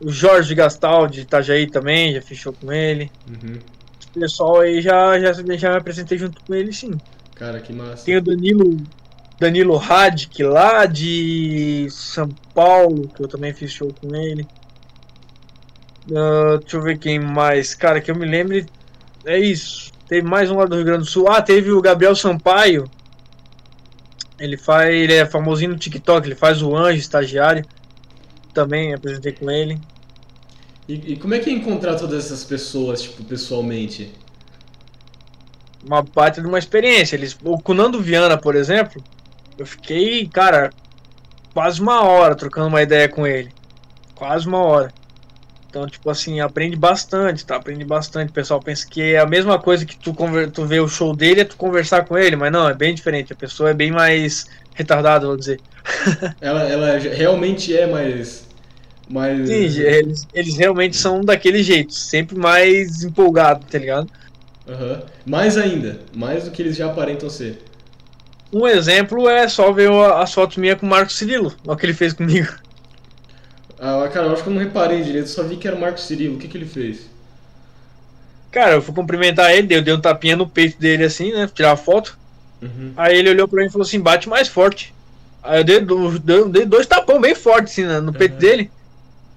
[0.00, 3.10] o Jorge Gastal de Itajaí também, já show com ele.
[3.28, 3.58] Uhum.
[4.14, 6.92] O pessoal aí já, já, já me apresentei junto com ele, sim.
[7.34, 8.04] Cara, que massa.
[8.04, 8.76] Tem o Danilo,
[9.38, 14.46] Danilo Radic lá de São Paulo, que eu também fiz show com ele.
[16.14, 17.74] Ah, deixa eu ver quem mais.
[17.74, 18.66] Cara, que eu me lembre.
[19.24, 19.92] É isso.
[20.08, 21.28] Teve mais um lá do Rio Grande do Sul.
[21.28, 22.88] Ah, teve o Gabriel Sampaio.
[24.38, 24.94] Ele faz.
[24.94, 27.64] Ele é famosinho no TikTok, ele faz o anjo, estagiário.
[28.54, 29.78] Também apresentei com ele.
[30.88, 34.12] E, e como é que é encontrar todas essas pessoas, tipo, pessoalmente?
[35.86, 37.16] uma parte de uma experiência.
[37.16, 39.02] Eles, o com o Nando Viana, por exemplo,
[39.58, 40.70] eu fiquei, cara,
[41.52, 43.50] quase uma hora trocando uma ideia com ele.
[44.14, 44.92] Quase uma hora.
[45.68, 47.56] Então, tipo assim, aprende bastante, tá?
[47.56, 48.30] Aprende bastante.
[48.30, 50.14] O pessoal pensa que é a mesma coisa que tu,
[50.52, 53.32] tu vê o show dele é tu conversar com ele, mas não, é bem diferente.
[53.32, 55.60] A pessoa é bem mais retardada, vou dizer.
[56.40, 58.46] Ela, ela realmente é mais.
[59.08, 59.48] mais...
[59.48, 64.10] Sim, eles, eles realmente são daquele jeito, sempre mais empolgado, tá ligado?
[64.68, 65.02] Aham.
[65.24, 66.00] Mais ainda.
[66.14, 67.58] Mais do que eles já aparentam ser.
[68.56, 71.84] Um exemplo é só ver a- as fotos minhas com o Marco Cirilo, o que
[71.86, 72.54] ele fez comigo.
[73.78, 76.00] Ah, cara, eu acho que eu não reparei direito, só vi que era o Marco
[76.00, 76.36] Cirilo.
[76.36, 77.10] O que, que ele fez?
[78.50, 81.48] Cara, eu fui cumprimentar ele, eu dei um tapinha no peito dele assim, né?
[81.52, 82.18] Tirar a foto.
[82.62, 82.92] Uhum.
[82.96, 84.94] Aí ele olhou pra mim e falou assim: bate mais forte.
[85.42, 85.80] Aí eu dei,
[86.24, 88.38] dei- dei dois tapão bem fortes assim né, no peito Uhum.
[88.38, 88.70] dele.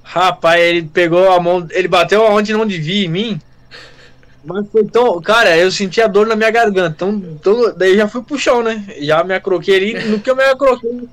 [0.03, 3.41] Rapaz, ele pegou a mão, ele bateu aonde não devia em mim.
[4.43, 5.21] Mas foi tão.
[5.21, 6.95] Cara, eu senti a dor na minha garganta.
[6.95, 8.85] Então, então daí já fui pro chão, né?
[8.99, 10.05] Já me acroquei ali.
[10.05, 11.07] No que eu me acroquei,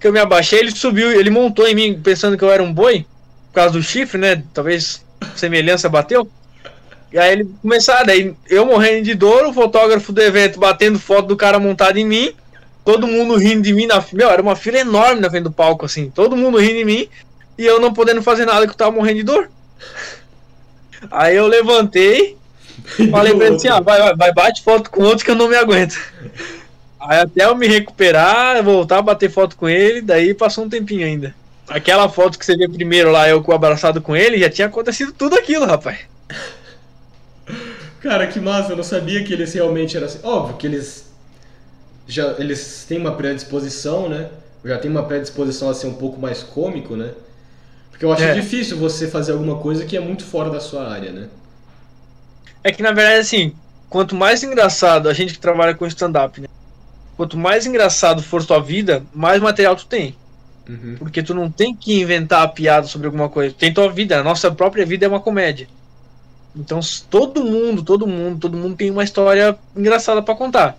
[0.00, 2.72] que eu me abaixei, ele subiu, ele montou em mim pensando que eu era um
[2.72, 3.06] boi.
[3.48, 4.42] Por causa do chifre, né?
[4.52, 5.04] Talvez
[5.36, 6.28] semelhança bateu.
[7.12, 11.28] E aí ele começaram, daí eu morrendo de dor, o fotógrafo do evento batendo foto
[11.28, 12.32] do cara montado em mim,
[12.84, 15.84] todo mundo rindo de mim na Meu, era uma fila enorme na frente do palco,
[15.84, 17.08] assim, todo mundo rindo de mim
[17.58, 19.50] e eu não podendo fazer nada que eu tava morrendo de dor.
[21.10, 22.38] Aí eu levantei,
[23.10, 25.48] falei pra ele assim, ah, vai, vai, vai, bate foto com outro que eu não
[25.48, 25.96] me aguento.
[27.00, 31.04] Aí até eu me recuperar, voltar a bater foto com ele, daí passou um tempinho
[31.06, 31.34] ainda.
[31.68, 35.36] Aquela foto que você vê primeiro lá, eu abraçado com ele, já tinha acontecido tudo
[35.36, 36.00] aquilo, rapaz.
[38.00, 40.18] Cara, que massa, eu não sabia que eles realmente eram assim.
[40.22, 41.10] Óbvio que eles
[42.06, 44.28] já eles têm uma predisposição, né?
[44.64, 47.10] Já tem uma predisposição a ser um pouco mais cômico, né?
[47.90, 48.34] Porque eu acho É.
[48.34, 51.28] difícil você fazer alguma coisa que é muito fora da sua área, né?
[52.64, 53.54] É que na verdade, assim,
[53.88, 56.48] quanto mais engraçado a gente que trabalha com stand-up, né?
[57.16, 60.16] Quanto mais engraçado for tua vida, mais material tu tem.
[60.68, 60.96] Uhum.
[60.98, 63.54] Porque tu não tem que inventar a piada sobre alguma coisa.
[63.56, 65.68] Tem tua vida, a nossa própria vida é uma comédia.
[66.54, 70.76] Então todo mundo, todo mundo, todo mundo tem uma história engraçada pra contar.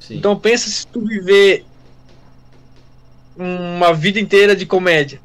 [0.00, 0.16] Sim.
[0.16, 1.64] Então pensa se tu viver
[3.36, 5.20] uma vida inteira de comédia.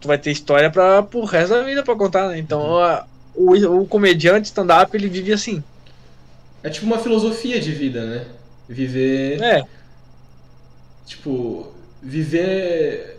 [0.00, 2.38] tu vai ter história para pro resto da vida para contar, né?
[2.38, 5.62] Então a, o, o comediante stand-up ele vive assim.
[6.62, 8.26] É tipo uma filosofia de vida, né?
[8.68, 9.42] Viver.
[9.42, 9.64] É.
[11.06, 13.18] Tipo, viver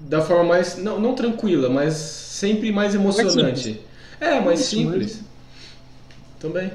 [0.00, 0.76] da forma mais.
[0.76, 3.80] Não, não tranquila, mas sempre mais emocionante.
[4.20, 5.20] É, mais Isso, simples.
[6.40, 6.72] Também.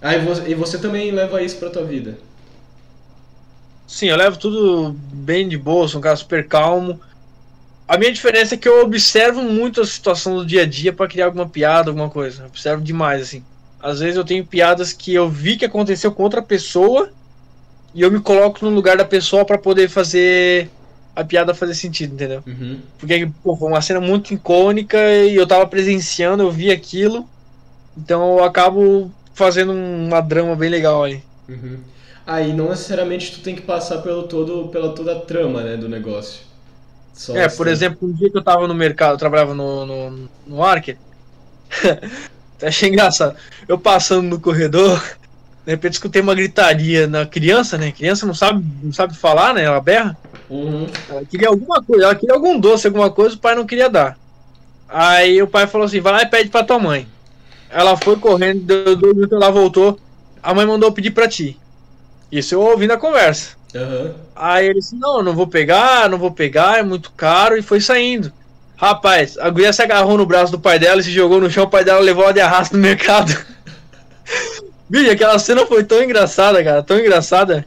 [0.00, 2.18] Aí você, e você também leva isso pra tua vida.
[3.86, 7.00] Sim, eu levo tudo bem de boa, sou um cara super calmo.
[7.86, 11.06] A minha diferença é que eu observo muito a situação do dia a dia para
[11.06, 12.42] criar alguma piada, alguma coisa.
[12.42, 13.44] Eu observo demais, assim.
[13.78, 17.10] Às vezes eu tenho piadas que eu vi que aconteceu com outra pessoa
[17.94, 20.70] e eu me coloco no lugar da pessoa para poder fazer
[21.14, 22.42] a piada fazer sentido, entendeu?
[22.46, 22.80] Uhum.
[22.98, 27.28] Porque pô, foi uma cena muito icônica e eu tava presenciando, eu vi aquilo.
[27.96, 31.22] Então eu acabo fazendo uma drama bem legal ali.
[31.48, 31.78] Uhum.
[32.26, 35.88] Aí não necessariamente tu tem que passar pelo todo, pela toda a trama, né, do
[35.88, 36.40] negócio.
[37.14, 37.56] Só É, assim.
[37.56, 40.98] por exemplo, um dia que eu tava no mercado, eu trabalhava no, no, no Arker.
[42.56, 43.36] Até achei engraçado.
[43.66, 45.02] Eu passando no corredor,
[45.64, 47.92] de repente escutei uma gritaria na criança, né?
[47.92, 49.62] Criança não sabe, não sabe falar, né?
[49.64, 50.16] Ela berra.
[50.48, 50.86] Uhum.
[51.08, 54.18] Ela queria alguma coisa, ela queria algum doce, alguma coisa, o pai não queria dar.
[54.88, 57.08] Aí o pai falou assim: vai lá e pede pra tua mãe.
[57.70, 59.98] Ela foi correndo, deu dois minutos, ela voltou.
[60.42, 61.58] A mãe mandou pedir pra ti.
[62.30, 63.56] Isso eu ouvi na conversa.
[63.74, 64.14] Aham.
[64.36, 67.80] Aí ele disse, não, não vou pegar, não vou pegar, é muito caro, e foi
[67.80, 68.32] saindo.
[68.76, 71.64] Rapaz, a guria se agarrou no braço do pai dela e se jogou no chão,
[71.64, 73.32] o pai dela levou ela de arrasto no mercado.
[74.88, 77.64] Bicho, aquela cena foi tão engraçada, cara, tão engraçada.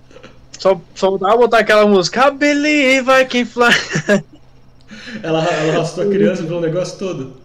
[0.57, 4.23] Só, só voltava botar aquela música, I believe I can fly.
[5.21, 7.37] Ela, ela arrastou a criança pelo negócio todo.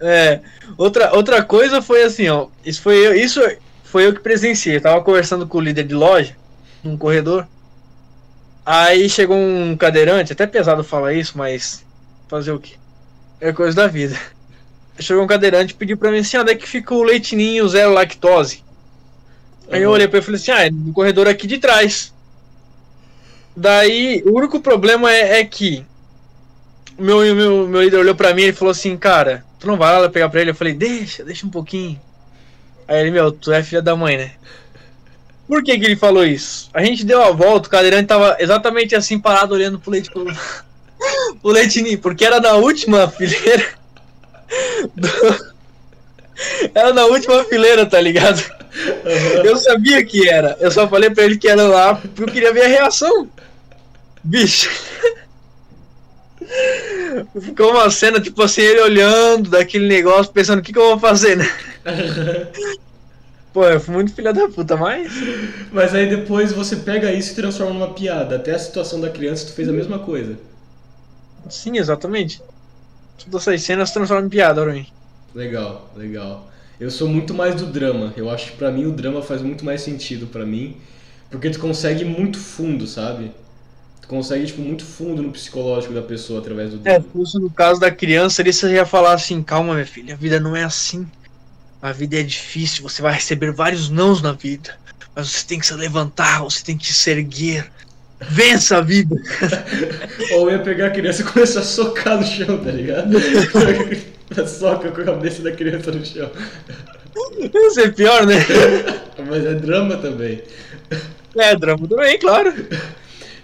[0.00, 0.40] É,
[0.76, 3.40] outra, outra coisa foi assim, ó, isso foi, eu- isso
[3.84, 6.34] foi eu que presenciei, eu tava conversando com o líder de loja,
[6.82, 7.46] num corredor,
[8.64, 11.84] aí chegou um cadeirante, até pesado falar isso, mas
[12.28, 12.74] fazer o quê?
[13.40, 14.18] É coisa da vida.
[14.98, 17.92] Chegou um cadeirante e pediu pra mim assim, onde é que fica o leitinho zero
[17.92, 18.62] lactose?
[19.70, 19.94] Aí eu Aham.
[19.94, 22.12] olhei pra ele e falei assim, ah, é no corredor aqui de trás.
[23.56, 25.84] Daí, o único problema é, é que
[26.98, 30.08] meu, meu, meu líder olhou pra mim e falou assim, cara, tu não vai lá
[30.08, 30.50] pegar pra ele?
[30.50, 32.00] Eu falei, deixa, deixa um pouquinho.
[32.86, 34.32] Aí ele, meu, tu é filha da mãe, né?
[35.46, 36.70] Por que que ele falou isso?
[36.72, 40.24] A gente deu a volta, o cadeirante tava exatamente assim parado olhando pro leite pro,
[41.42, 43.66] pro leite porque era na última fileira.
[44.94, 45.54] do-
[46.74, 48.42] Era na última fileira, tá ligado?
[49.44, 50.56] Eu sabia que era.
[50.60, 53.28] Eu só falei pra ele que era lá porque eu queria ver a reação.
[54.22, 54.70] Bicho.
[57.40, 60.98] Ficou uma cena, tipo assim, ele olhando daquele negócio, pensando o que, que eu vou
[60.98, 61.48] fazer, né?
[63.54, 65.26] Pô, eu fui muito filha da puta, mas.
[65.72, 68.36] Mas aí depois você pega isso e transforma numa piada.
[68.36, 70.38] Até a situação da criança, tu fez a mesma coisa.
[71.48, 72.42] Sim, exatamente.
[73.18, 74.86] Todas essas cenas se transformam em piada pra mim.
[75.34, 76.50] Legal, legal.
[76.78, 78.12] Eu sou muito mais do drama.
[78.16, 80.76] Eu acho que pra mim o drama faz muito mais sentido pra mim,
[81.30, 83.32] porque tu consegue ir muito fundo, sabe?
[84.02, 87.04] Tu consegue tipo muito fundo no psicológico da pessoa através do É, drama.
[87.12, 90.54] fosse no caso da criança, você ia falar assim: calma, minha filha, a vida não
[90.56, 91.06] é assim.
[91.84, 94.74] A vida é difícil, você vai receber vários nãos na vida.
[95.14, 97.70] Mas você tem que se levantar, você tem que se erguer.
[98.22, 99.14] Vença a vida.
[100.32, 103.14] Ou ia pegar a criança e começar a socar no chão, tá ligado?
[104.48, 106.30] Soca com a cabeça da criança no chão.
[107.54, 108.36] Isso é pior, né?
[109.28, 110.42] Mas é drama também.
[111.36, 112.66] É, drama também, claro.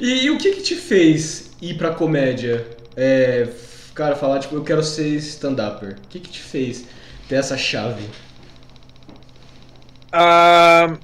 [0.00, 2.66] E, e o que que te fez ir pra comédia?
[2.96, 3.46] É,
[3.94, 5.90] cara, falar tipo, eu quero ser stand-upper.
[5.90, 6.86] O que que te fez
[7.28, 8.08] ter essa chave?
[10.12, 10.96] Ah,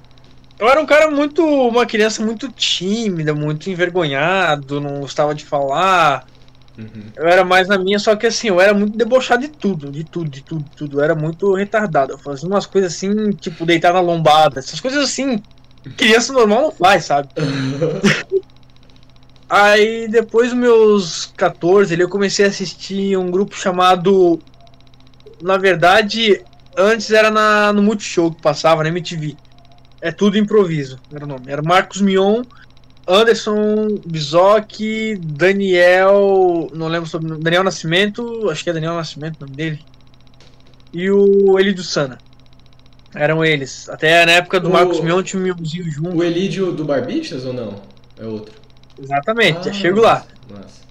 [0.59, 1.45] eu era um cara muito.
[1.45, 6.27] Uma criança muito tímida, muito envergonhado, não gostava de falar.
[6.79, 7.11] Uhum.
[7.17, 10.05] Eu era mais na minha, só que assim, eu era muito debochado de tudo, de
[10.05, 10.99] tudo, de tudo, de tudo.
[10.99, 12.13] Eu era muito retardado.
[12.13, 15.43] Eu fazia umas coisas assim, tipo, deitar na lombada, essas coisas assim,
[15.97, 17.29] criança normal não faz, sabe?
[19.49, 24.41] Aí depois dos meus 14, ali, eu comecei a assistir um grupo chamado.
[25.41, 26.43] Na verdade,
[26.77, 29.37] antes era na, no Multishow que passava, na MTV.
[30.01, 31.45] É tudo improviso, era o nome.
[31.49, 32.43] Era Marcos Mion,
[33.09, 34.79] Anderson Bizoc,
[35.21, 36.71] Daniel.
[36.75, 37.37] Não lembro sobre.
[37.39, 39.81] Daniel Nascimento, acho que é Daniel Nascimento o nome dele.
[40.93, 42.19] E o Elidio Sana.
[43.15, 43.89] Eram eles.
[43.89, 46.17] Até na época do O- Marcos Mion tinha um Mionzinho junto.
[46.17, 47.75] O Elídio do Barbichas ou não?
[48.19, 48.55] É outro.
[49.03, 50.25] Exatamente, já Ah, chego lá.
[50.51, 50.86] Nossa.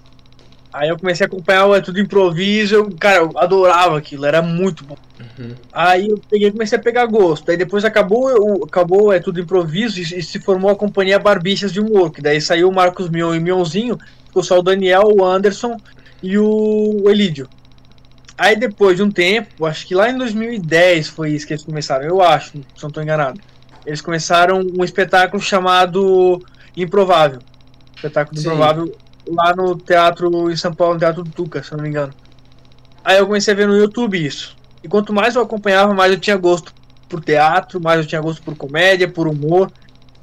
[0.76, 4.42] Aí eu comecei a acompanhar o É Tudo Improviso, eu, cara, eu adorava aquilo, era
[4.42, 4.96] muito bom.
[5.38, 5.54] Uhum.
[5.72, 7.50] Aí eu peguei, comecei a pegar gosto.
[7.50, 11.72] Aí depois acabou, o- acabou É Tudo Improviso e, e se formou a companhia Barbichas
[11.72, 15.24] de Humor, que daí saiu o Marcos Mion e Mionzinho, ficou só o Daniel, o
[15.24, 15.78] Anderson
[16.22, 17.48] e o, o Elídio.
[18.36, 22.04] Aí depois de um tempo, acho que lá em 2010 foi isso que eles começaram,
[22.04, 23.40] eu acho, se não estou enganado.
[23.86, 26.44] Eles começaram um espetáculo chamado
[26.76, 27.38] Improvável.
[27.94, 28.48] Espetáculo Sim.
[28.48, 28.94] Improvável
[29.28, 32.12] lá no teatro em São Paulo, no Teatro do Tuca, se não me engano.
[33.04, 34.56] Aí eu comecei a ver no YouTube isso.
[34.82, 36.72] E quanto mais eu acompanhava, mais eu tinha gosto
[37.08, 39.70] por teatro, mais eu tinha gosto por comédia, por humor.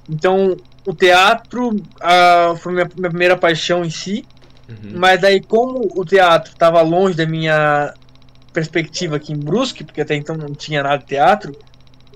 [0.09, 4.25] Então, o teatro ah, foi minha, minha primeira paixão em si.
[4.67, 4.93] Uhum.
[4.95, 7.93] Mas daí, como o teatro estava longe da minha
[8.51, 11.55] perspectiva aqui em Brusque, porque até então não tinha nada de teatro,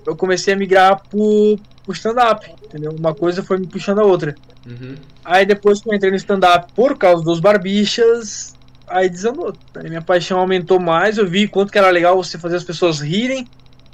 [0.06, 2.94] eu comecei a migrar pro, pro stand-up, entendeu?
[2.98, 4.34] Uma coisa foi me puxando a outra.
[4.68, 4.94] Uhum.
[5.24, 8.54] Aí depois que eu entrei no stand-up por causa dos barbichas,
[8.86, 9.54] aí desandou.
[9.74, 13.00] Aí minha paixão aumentou mais, eu vi quanto que era legal você fazer as pessoas
[13.00, 13.46] rirem,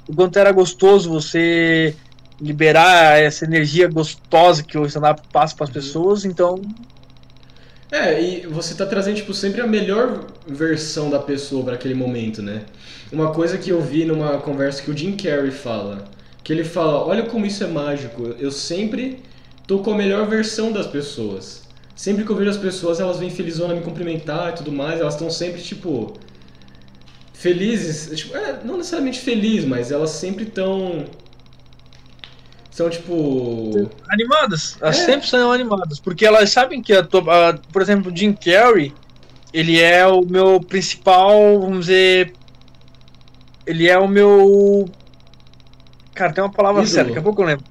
[0.07, 1.95] o quanto era gostoso você
[2.41, 6.61] liberar essa energia gostosa que o stand-up passa para as pessoas, então
[7.91, 12.41] É, e você tá trazendo, tipo, sempre a melhor versão da pessoa para aquele momento,
[12.41, 12.63] né?
[13.11, 16.05] Uma coisa que eu vi numa conversa que o Jim Carrey fala,
[16.43, 19.23] que ele fala, olha como isso é mágico, eu sempre
[19.67, 21.63] tô com a melhor versão das pessoas.
[21.95, 25.13] Sempre que eu vejo as pessoas, elas vêm felizona me cumprimentar e tudo mais, elas
[25.13, 26.13] estão sempre, tipo,
[27.33, 31.05] felizes, tipo, é, não necessariamente felizes, mas elas sempre estão...
[32.69, 33.89] São, tipo...
[34.09, 34.77] animadas.
[34.81, 35.05] Elas É.
[35.05, 35.97] sempre são animadas.
[35.99, 38.93] Porque elas sabem que, a, to- a- por exemplo, o Jim Carrey,
[39.53, 42.33] ele é o meu principal, vamos dizer.
[43.65, 44.89] Ele é o meu.
[46.13, 46.93] Cara, tem uma palavra Ídolo.
[46.93, 47.63] certa, daqui a pouco eu lembro.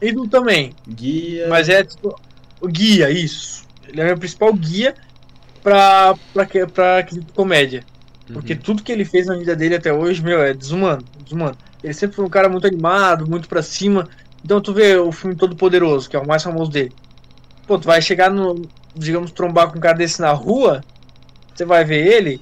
[0.00, 0.72] Ídolo também.
[0.88, 1.48] Guia...
[1.48, 2.18] Mas é tipo,
[2.60, 3.64] o guia, isso.
[3.86, 4.94] Ele é o meu principal guia
[5.62, 7.82] pra, pra, pra comédia.
[8.32, 8.58] Porque Uhum.
[8.60, 11.56] tudo que ele fez na vida dele até hoje, meu, é desumano, desumano.
[11.82, 14.08] Ele sempre foi um cara muito animado, muito pra cima.
[14.44, 16.92] Então tu vê o filme Todo Poderoso, que é o mais famoso dele.
[17.66, 18.62] Pô, tu vai chegar no,
[18.94, 20.82] digamos, trombar com um cara desse na rua,
[21.54, 22.40] você vai ver ele,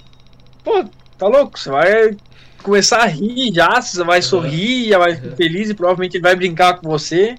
[0.64, 0.84] pô,
[1.16, 2.16] tá louco, você vai
[2.66, 6.36] começar a rir já, você vai sorrir, já vai ficar feliz e provavelmente ele vai
[6.36, 7.36] brincar com você.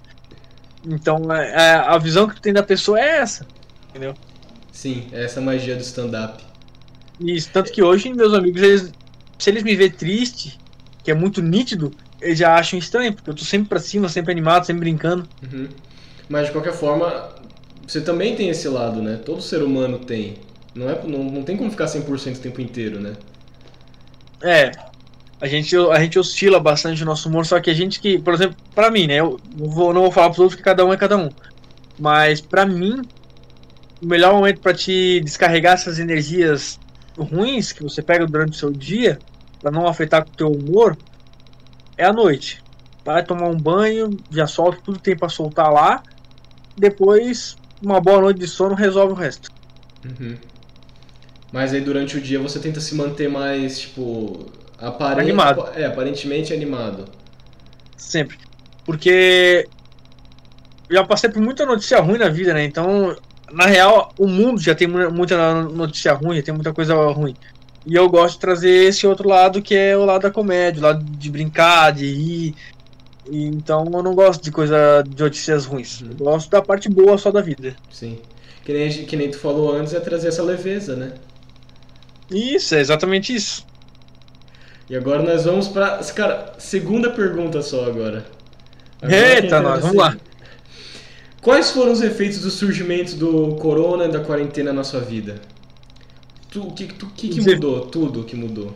[0.85, 3.45] Então é- é- a visão que tu tem da pessoa é essa,
[3.89, 4.15] entendeu?
[4.71, 6.43] Sim, é essa magia do stand-up.
[7.19, 8.93] Isso, tanto que hoje meus amigos, eles,
[9.39, 10.57] se eles me verem triste,
[11.03, 14.31] que é muito nítido, eles já acham estranho, porque eu tô sempre pra cima, sempre
[14.31, 15.27] animado, sempre brincando.
[15.43, 15.69] Uhum.
[16.29, 17.29] Mas de qualquer forma,
[17.87, 19.17] você também tem esse lado, né?
[19.17, 20.37] Todo ser humano tem.
[20.75, 23.13] Não, é, não, não tem como ficar 100% o tempo inteiro, né?
[24.43, 24.71] É,
[25.39, 28.34] a gente, a gente oscila bastante o nosso humor, só que a gente que, por
[28.34, 30.91] exemplo, pra mim, né, eu não vou, não vou falar pros outros que cada um
[30.91, 31.30] é cada um,
[32.00, 33.02] mas pra mim,
[34.02, 36.80] o melhor momento pra te descarregar essas energias
[37.17, 39.19] ruins que você pega durante o seu dia,
[39.60, 40.97] pra não afetar o teu humor,
[41.97, 42.63] é a noite.
[43.04, 46.04] Vai tomar um banho, já solta tudo que tem pra soltar lá,
[46.76, 49.52] depois uma boa noite de sono resolve o resto.
[50.06, 50.36] Uhum.
[51.52, 54.45] Mas aí durante o dia você tenta se manter mais, tipo,
[54.79, 55.65] aparente, Animado.
[55.75, 57.05] É, aparentemente animado.
[57.95, 58.37] Sempre.
[58.85, 59.67] Porque
[60.89, 62.63] eu já passei por muita notícia ruim na vida, né?
[62.63, 63.15] Então,
[63.51, 67.35] na real, o mundo já tem mu- muita notícia ruim, já tem muita coisa ruim.
[67.85, 70.83] E eu gosto de trazer esse outro lado que é o lado da comédia, o
[70.83, 72.55] lado de brincar, de rir.
[73.29, 76.01] E, então eu não gosto de coisa de notícias ruins.
[76.01, 77.75] Eu gosto da parte boa só da vida.
[77.91, 78.19] Sim.
[78.63, 81.13] Que nem, que nem tu falou antes, é trazer essa leveza, né?
[82.29, 83.65] Isso, é exatamente isso.
[84.89, 85.97] E agora nós vamos pra.
[86.15, 88.26] Cara, segunda pergunta só agora.
[89.04, 90.17] Eita, que eu nós, vamos lá.
[91.41, 95.41] Quais foram os efeitos do surgimento do corona e da quarentena na sua vida?
[96.50, 97.82] Tu- O que, tu- que, que mudou?
[97.88, 98.73] Tudo que mudou.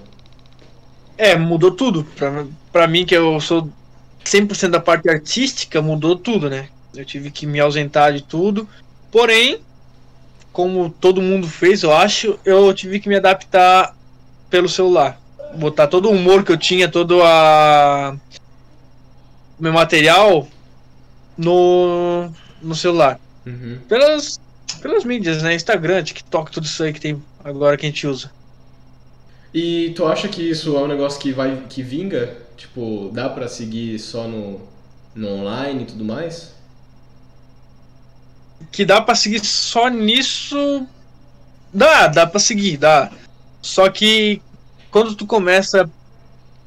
[1.18, 2.04] É, mudou tudo.
[2.16, 3.70] Pra, pra mim, que eu sou
[4.26, 6.68] 100% da parte artística, mudou tudo, né?
[6.96, 8.68] Eu tive que me ausentar de tudo.
[9.10, 9.60] Porém,
[10.52, 13.96] como todo mundo fez, eu acho, eu tive que me adaptar
[14.50, 15.20] pelo celular.
[15.56, 18.16] Botar todo o humor que eu tinha, todo a
[19.60, 20.48] o meu material
[21.38, 23.20] no, no celular.
[23.46, 23.80] Uhum.
[23.88, 24.40] Pelas,
[24.82, 25.54] pelas mídias, né?
[25.54, 28.32] Instagram, TikTok, tudo isso aí que tem agora que a gente usa.
[29.54, 32.38] E tu acha que isso é um negócio que vai que vinga?
[32.58, 34.62] Tipo, dá pra seguir só no,
[35.14, 36.52] no online e tudo mais?
[38.72, 40.86] que dá pra seguir só nisso.
[41.74, 43.12] Dá, dá pra seguir, dá.
[43.62, 44.42] Só que
[44.92, 45.90] quando tu começa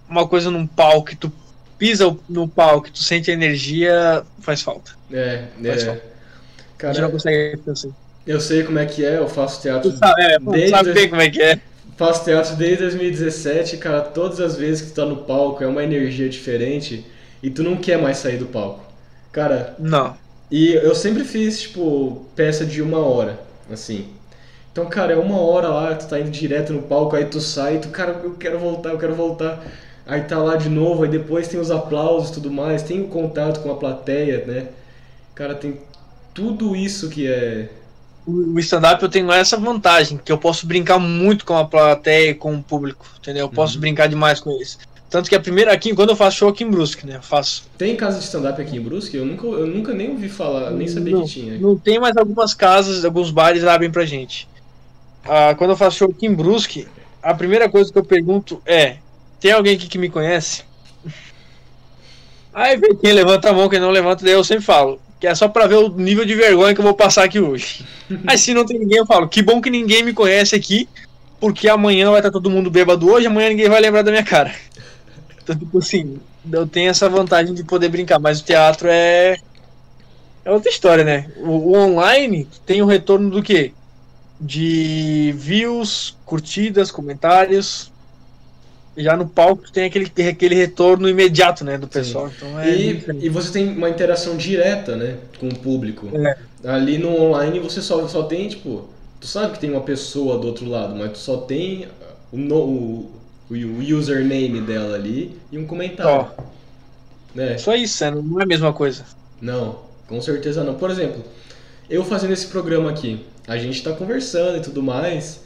[0.08, 1.32] uma coisa num palco, que tu
[1.78, 4.92] pisa no palco, que tu sente a energia, faz falta.
[5.12, 5.86] É, Faz é.
[5.86, 6.02] falta.
[6.02, 7.88] a gente Cara, não consegue pensar.
[8.26, 9.90] eu sei como é que é, eu faço teatro.
[9.92, 11.60] Tu sabe, é, tu Desde sabe dois- como é que é.
[11.96, 15.82] Faço teatro desde 2017, cara, todas as vezes que tu tá no palco é uma
[15.84, 17.06] energia diferente
[17.40, 18.84] e tu não quer mais sair do palco.
[19.30, 20.16] Cara, Não.
[20.50, 23.40] E eu sempre fiz, tipo, peça de uma hora,
[23.72, 24.08] assim.
[24.74, 27.78] Então, cara, é uma hora lá, tu tá indo direto no palco, aí tu sai,
[27.78, 29.62] tu, cara, eu quero voltar, eu quero voltar.
[30.04, 33.06] Aí tá lá de novo, aí depois tem os aplausos e tudo mais, tem o
[33.06, 34.66] contato com a plateia, né?
[35.32, 35.78] Cara, tem
[36.34, 37.68] tudo isso que é.
[38.26, 42.34] O stand-up eu tenho essa vantagem, que eu posso brincar muito com a plateia e
[42.34, 43.44] com o público, entendeu?
[43.44, 43.80] Eu posso Uhum.
[43.82, 44.76] brincar demais com eles.
[45.08, 47.18] Tanto que a primeira aqui, quando eu faço show aqui em Brusque, né?
[47.18, 47.62] Eu faço.
[47.78, 49.16] Tem casa de stand-up aqui em Brusque?
[49.16, 51.58] Eu nunca, eu nunca nem ouvi falar, nem sabia não, que tinha.
[51.58, 54.48] Não tem, mas algumas casas, alguns bares abrem pra gente.
[55.26, 56.86] Ah, quando eu faço show aqui em Brusque,
[57.22, 58.96] a primeira coisa que eu pergunto é:
[59.40, 60.64] tem alguém aqui que me conhece?
[62.52, 65.00] Aí vem quem levanta a mão, quem não levanta, daí eu sempre falo.
[65.18, 67.84] Que é só pra ver o nível de vergonha que eu vou passar aqui hoje.
[68.26, 70.88] Aí se não tem ninguém, eu falo, que bom que ninguém me conhece aqui,
[71.40, 74.54] porque amanhã vai estar todo mundo bêbado hoje, amanhã ninguém vai lembrar da minha cara.
[75.42, 76.20] Então, tipo assim,
[76.52, 79.36] eu tenho essa vantagem de poder brincar, mas o teatro é.
[80.44, 81.30] É outra história, né?
[81.38, 83.72] O, o online tem o retorno do quê?
[84.46, 87.90] De views, curtidas, comentários.
[88.96, 92.30] Já no palco tem aquele, aquele retorno imediato, né, do pessoal.
[92.36, 96.08] Então é E, e você tem uma interação direta, né, com o público.
[96.14, 96.36] É.
[96.64, 98.88] Ali no online você só, só tem, tipo,
[99.20, 101.88] tu sabe que tem uma pessoa do outro lado, mas tu só tem
[102.30, 103.10] o, no, o,
[103.50, 106.30] o username dela ali e um comentário.
[107.34, 107.58] Né?
[107.58, 109.04] Só isso, é, não é a mesma coisa.
[109.40, 110.74] Não, com certeza não.
[110.74, 111.24] Por exemplo,
[111.90, 115.40] eu fazendo esse programa aqui, a gente tá conversando e tudo mais.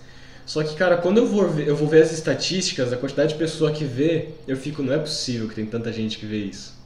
[0.46, 3.38] Só que, cara, quando eu vou ver, eu vou ver as estatísticas, a quantidade de
[3.38, 6.78] pessoa que vê, eu fico, não é possível que tem tanta gente que vê isso.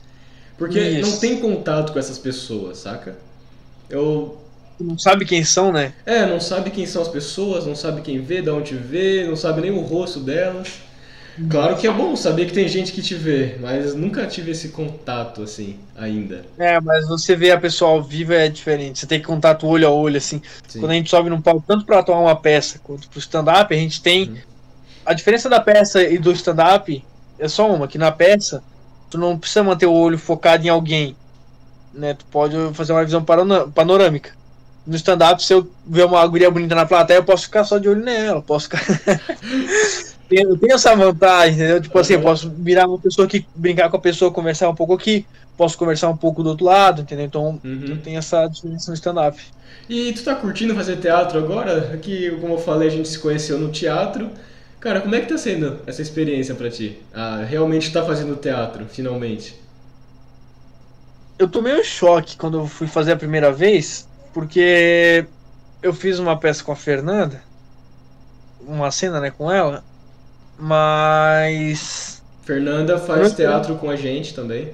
[0.63, 1.11] Porque Isso.
[1.11, 3.17] não tem contato com essas pessoas, saca?
[3.91, 4.39] Eu.
[4.79, 5.93] Não sabe quem são, né?
[6.07, 9.37] É, não sabe quem são as pessoas, não sabe quem vê, de onde vê, não
[9.37, 10.75] sabe nem o rosto delas.
[11.49, 14.68] Claro que é bom saber que tem gente que te vê, mas nunca tive esse
[14.68, 16.45] contato assim, ainda.
[16.59, 18.99] É, mas você vê a pessoa ao vivo é diferente.
[18.99, 20.43] Você tem contato olho a olho, assim.
[20.68, 20.80] Sim.
[20.80, 23.78] Quando a gente sobe num palco, tanto pra atuar uma peça quanto pro stand-up, a
[23.78, 24.28] gente tem.
[24.28, 24.37] Uhum.
[25.07, 27.03] A diferença da peça e do stand-up
[27.39, 28.62] é só uma, que na peça
[29.11, 31.16] tu não precisa manter o olho focado em alguém.
[31.95, 32.14] Né?
[32.14, 33.24] Tu pode fazer uma visão
[33.74, 34.33] panorâmica.
[34.87, 37.89] No stand-up, se eu ver uma guria bonita na plateia, eu posso ficar só de
[37.89, 38.43] olho nela.
[38.43, 38.83] Posso ficar.
[40.33, 41.80] Tenho- eu tenho essa vantagem, entendeu?
[41.83, 44.95] Tipo assim, eu posso virar uma pessoa que brincar com a pessoa, conversar um pouco
[44.95, 47.26] aqui, posso conversar um pouco do outro lado, entendeu?
[47.26, 48.01] Então Uhum.
[48.03, 49.39] tem essa diferença no stand-up.
[49.89, 51.93] E tu tá curtindo fazer teatro agora?
[51.95, 54.30] Aqui, como eu falei, a gente se conheceu no teatro.
[54.80, 57.07] Cara, como é que tá sendo essa experiência pra ti?
[57.12, 59.61] Ah, realmente tá fazendo teatro, finalmente.
[61.39, 65.28] Eu tomei um choque quando eu fui fazer a primeira vez, porque
[65.83, 67.45] eu fiz uma peça com a Fernanda,
[68.59, 69.87] uma cena, né, com ela,
[70.65, 74.73] mas Fernanda faz Muito teatro com a gente também.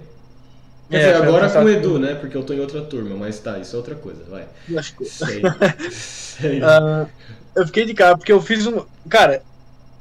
[0.90, 2.14] Quer É, dizer, agora com o Edu, né?
[2.14, 4.46] Porque eu tô em outra turma, mas tá, isso é outra coisa, vai.
[4.68, 5.42] eu acho que Sei.
[5.90, 6.62] Sei.
[6.62, 7.06] Ah,
[7.54, 9.42] eu fiquei de cara porque eu fiz um, cara,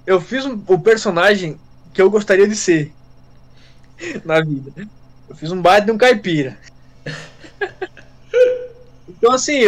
[0.06, 1.60] eu fiz um, o personagem
[1.94, 2.94] que eu gostaria de ser
[4.26, 4.74] na vida.
[5.30, 6.58] Eu fiz um baita de um caipira.
[9.10, 9.62] Então assim,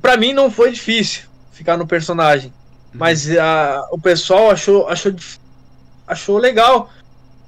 [0.00, 2.52] pra mim não foi difícil ficar no personagem.
[2.94, 5.12] Mas a, o pessoal achou, achou,
[6.06, 6.90] achou legal.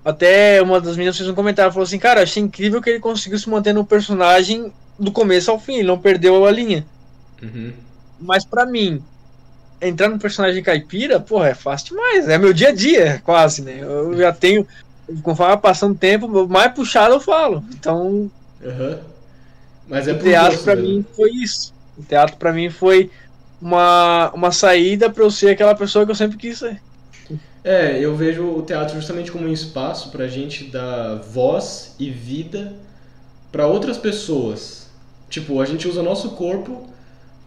[0.04, 3.38] Até uma das meninas fez um comentário, falou assim, cara, achei incrível que ele conseguiu
[3.38, 6.86] se manter no personagem do começo ao fim, ele não perdeu a linha.
[7.42, 7.72] Uhum.
[8.20, 9.02] Mas pra mim,
[9.80, 12.28] entrar no personagem caipira, porra, é fácil demais.
[12.28, 13.78] É meu dia a dia, quase, né?
[13.80, 14.66] Eu já tenho,
[15.22, 17.64] conforme vai passando o tempo, mais puxado eu falo.
[17.72, 18.30] Então,
[18.64, 19.00] Aham.
[19.88, 20.82] Mas é o teatro mesmo.
[20.82, 21.72] mim foi isso.
[21.96, 23.10] O teatro pra mim foi
[23.60, 26.82] uma, uma saída pra eu ser aquela pessoa que eu sempre quis ser.
[27.64, 32.74] É, eu vejo o teatro justamente como um espaço pra gente dar voz e vida
[33.52, 34.88] pra outras pessoas.
[35.28, 36.88] Tipo, a gente usa o nosso corpo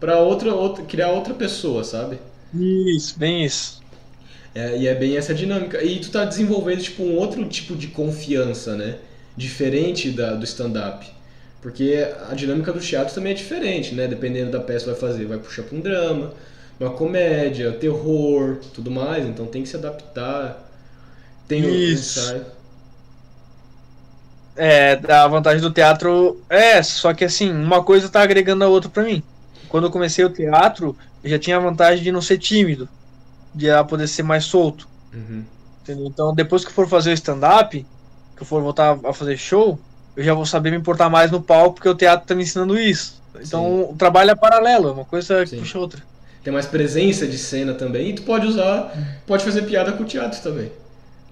[0.00, 2.20] pra outra, outra, criar outra pessoa, sabe?
[2.52, 3.80] Isso, bem isso.
[4.54, 5.82] É, e é bem essa dinâmica.
[5.84, 8.98] E tu tá desenvolvendo tipo um outro tipo de confiança, né?
[9.36, 11.06] Diferente da, do stand-up.
[11.60, 14.06] Porque a dinâmica do teatro também é diferente, né?
[14.06, 15.26] Dependendo da peça que vai fazer.
[15.26, 16.32] Vai puxar pra um drama,
[16.78, 19.26] uma comédia, terror, tudo mais.
[19.26, 20.66] Então tem que se adaptar.
[21.46, 22.40] Tem Isso.
[24.56, 28.90] É, a vantagem do teatro é, só que assim, uma coisa tá agregando a outra
[28.90, 29.22] pra mim.
[29.68, 32.88] Quando eu comecei o teatro, eu já tinha a vantagem de não ser tímido,
[33.54, 34.88] de poder ser mais solto.
[35.12, 35.44] Uhum.
[35.88, 37.86] Então, depois que eu for fazer o stand-up,
[38.36, 39.78] que eu for voltar a fazer show,
[40.20, 42.78] eu já vou saber me importar mais no palco, porque o teatro tá me ensinando
[42.78, 43.18] isso.
[43.40, 45.58] Então, o trabalho é paralelo, é uma coisa que Sim.
[45.60, 46.02] puxa outra.
[46.44, 48.10] Tem mais presença de cena também.
[48.10, 48.94] E tu pode usar,
[49.26, 50.70] pode fazer piada com o teatro também.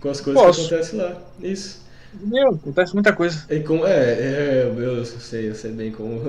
[0.00, 0.60] Com as coisas Posso.
[0.60, 1.16] que acontecem lá.
[1.42, 1.82] Isso.
[2.14, 3.44] Meu, acontece muita coisa.
[3.50, 6.22] E com, é, é, eu sei, eu sei bem como.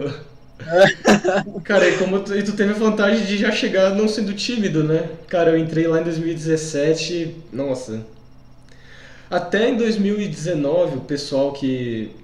[1.64, 4.84] Cara, e como tu, e tu teve a vantagem de já chegar não sendo tímido,
[4.84, 5.08] né?
[5.30, 8.02] Cara, eu entrei lá em 2017, nossa.
[9.30, 12.19] Até em 2019, o pessoal que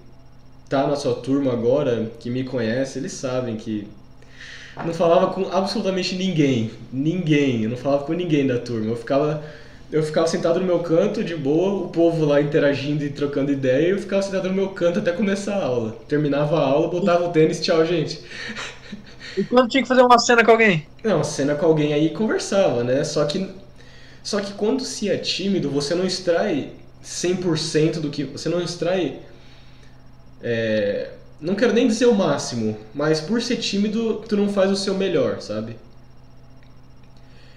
[0.70, 3.88] tá na sua turma agora, que me conhece, eles sabem que
[4.84, 6.72] não falava com absolutamente ninguém.
[6.92, 7.64] Ninguém.
[7.64, 8.92] Eu não falava com ninguém da turma.
[8.92, 9.44] Eu ficava
[9.92, 13.88] eu ficava sentado no meu canto, de boa, o povo lá interagindo e trocando ideia,
[13.88, 15.96] e eu ficava sentado no meu canto até começar a aula.
[16.08, 18.20] Terminava a aula, botava o tênis, tchau, gente.
[19.38, 20.86] E quando tinha que fazer uma cena com alguém?
[21.04, 23.04] Não, cena com alguém aí conversava, né?
[23.04, 23.48] Só que,
[24.24, 26.72] só que quando se é tímido, você não extrai
[27.04, 28.24] 100% do que.
[28.24, 29.20] Você não extrai.
[30.48, 31.10] É,
[31.42, 34.94] não quero nem dizer o máximo, mas por ser tímido, tu não faz o seu
[34.94, 35.76] melhor, sabe?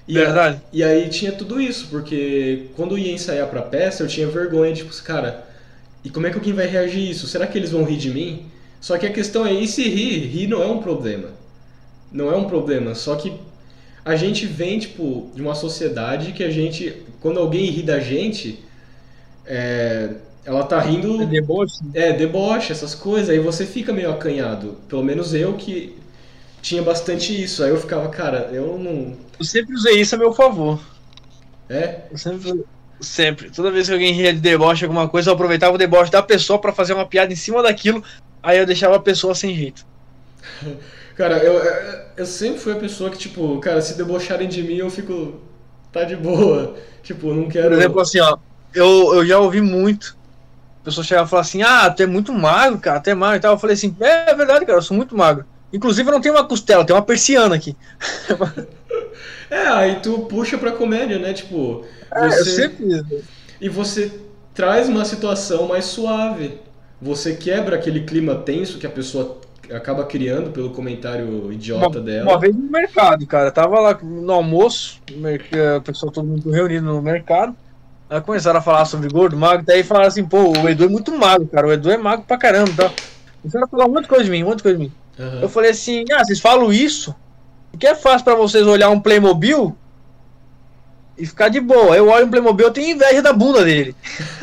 [0.09, 0.57] E Verdade.
[0.57, 4.27] A, e aí tinha tudo isso, porque quando eu ia ensaiar pra peça, eu tinha
[4.27, 5.47] vergonha, tipo, cara,
[6.03, 7.27] e como é que alguém vai reagir isso?
[7.27, 8.47] Será que eles vão rir de mim?
[8.81, 10.27] Só que a questão é, e se rir?
[10.27, 11.29] Rir não é um problema.
[12.11, 13.35] Não é um problema, só que
[14.03, 18.65] a gente vem, tipo, de uma sociedade que a gente, quando alguém ri da gente,
[19.45, 20.15] é,
[20.49, 21.23] ela tá rindo...
[21.23, 21.79] É deboche?
[21.93, 24.79] É, deboche, essas coisas, aí você fica meio acanhado.
[24.89, 25.95] Pelo menos eu que
[26.63, 27.63] tinha bastante isso.
[27.63, 29.15] Aí eu ficava, cara, eu não.
[29.39, 30.81] Eu sempre usei isso a meu favor.
[31.69, 32.01] É?
[32.11, 32.65] Eu sempre.
[32.99, 33.51] Sempre.
[33.51, 36.59] Toda vez que alguém ria de deboche, alguma coisa, eu aproveitava o deboche da pessoa
[36.59, 38.03] para fazer uma piada em cima daquilo,
[38.43, 39.85] aí eu deixava a pessoa sem jeito.
[41.15, 41.63] cara, eu,
[42.17, 45.43] eu sempre fui a pessoa que, tipo, cara, se debocharem de mim, eu fico.
[45.93, 46.75] tá de boa.
[47.03, 47.69] Tipo, não quero.
[47.69, 48.39] Por exemplo, assim, ó,
[48.75, 50.18] eu, eu já ouvi muito.
[50.89, 53.37] A pessoa chegava e falava assim, ah, tu é muito magro, cara, tu é magro
[53.37, 53.53] e tal.
[53.53, 55.45] Eu falei assim, é, é verdade, cara, eu sou muito magro.
[55.71, 57.77] Inclusive não tem uma costela, tem uma persiana aqui.
[59.51, 61.35] é, aí tu puxa pra comédia, né?
[61.35, 61.85] Tipo.
[62.11, 62.37] Você...
[62.37, 63.25] É, eu sempre.
[63.61, 64.11] E você
[64.55, 66.59] traz uma situação mais suave.
[67.03, 69.39] Você quebra aquele clima tenso que a pessoa
[69.71, 72.31] acaba criando pelo comentário idiota uma, dela.
[72.31, 73.51] Uma vez no mercado, cara.
[73.51, 77.55] Tava lá no almoço, o pessoal todo mundo reunido no mercado.
[78.11, 81.17] Aí começaram a falar sobre gordo, magro, daí falaram assim, pô, o Edu é muito
[81.17, 81.67] magro, cara.
[81.67, 82.93] O Edu é magro pra caramba, tá?
[83.43, 84.93] Começaram a falar um monte de coisa de mim, um monte de coisa de mim.
[85.19, 85.41] Uhum.
[85.43, 87.15] Eu falei assim, ah, vocês falam isso?
[87.71, 89.77] Porque é fácil para vocês olhar um Playmobil
[91.19, 91.97] e ficar de boa.
[91.97, 93.95] Eu olho um Playmobil, eu tenho inveja da bunda dele.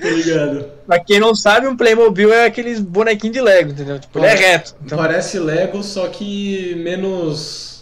[0.00, 0.76] tá ligado?
[0.86, 3.98] pra quem não sabe, um Playmobil é aqueles bonequinhos de Lego, entendeu?
[3.98, 4.76] Tipo, ele é reto.
[4.84, 4.96] Então...
[4.96, 7.75] Parece Lego, só que menos.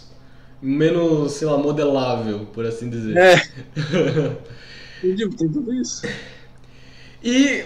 [0.65, 3.15] Menos, sei lá, modelável, por assim dizer.
[3.15, 3.35] É.
[5.01, 6.07] tem tudo isso.
[7.23, 7.65] E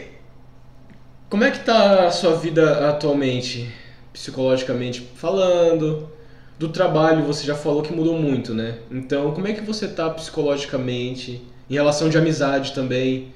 [1.30, 3.74] como é que tá a sua vida atualmente,
[4.12, 6.10] psicologicamente falando?
[6.58, 8.80] Do trabalho você já falou que mudou muito, né?
[8.92, 11.42] Então, como é que você tá psicologicamente?
[11.70, 13.34] Em relação de amizade também?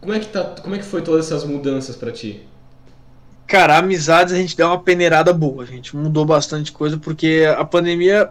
[0.00, 2.40] Como é que tá, como é que foi todas essas mudanças para ti?
[3.46, 7.64] Cara, amizades a gente deu uma peneirada boa, a gente mudou bastante coisa porque a
[7.64, 8.30] pandemia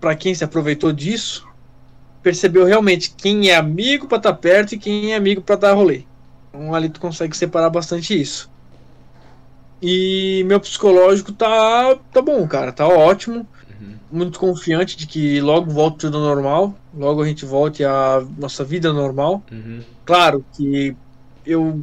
[0.00, 1.46] para quem se aproveitou disso,
[2.22, 5.74] percebeu realmente quem é amigo para estar tá perto e quem é amigo para dar
[5.74, 6.04] rolê.
[6.48, 8.50] Então ali tu consegue separar bastante isso.
[9.82, 13.46] E meu psicológico tá, tá bom, cara, tá ótimo.
[13.80, 13.94] Uhum.
[14.12, 16.74] Muito confiante de que logo volta tudo normal.
[16.94, 19.42] Logo a gente volte à nossa vida normal.
[19.50, 19.80] Uhum.
[20.04, 20.94] Claro que
[21.46, 21.82] eu.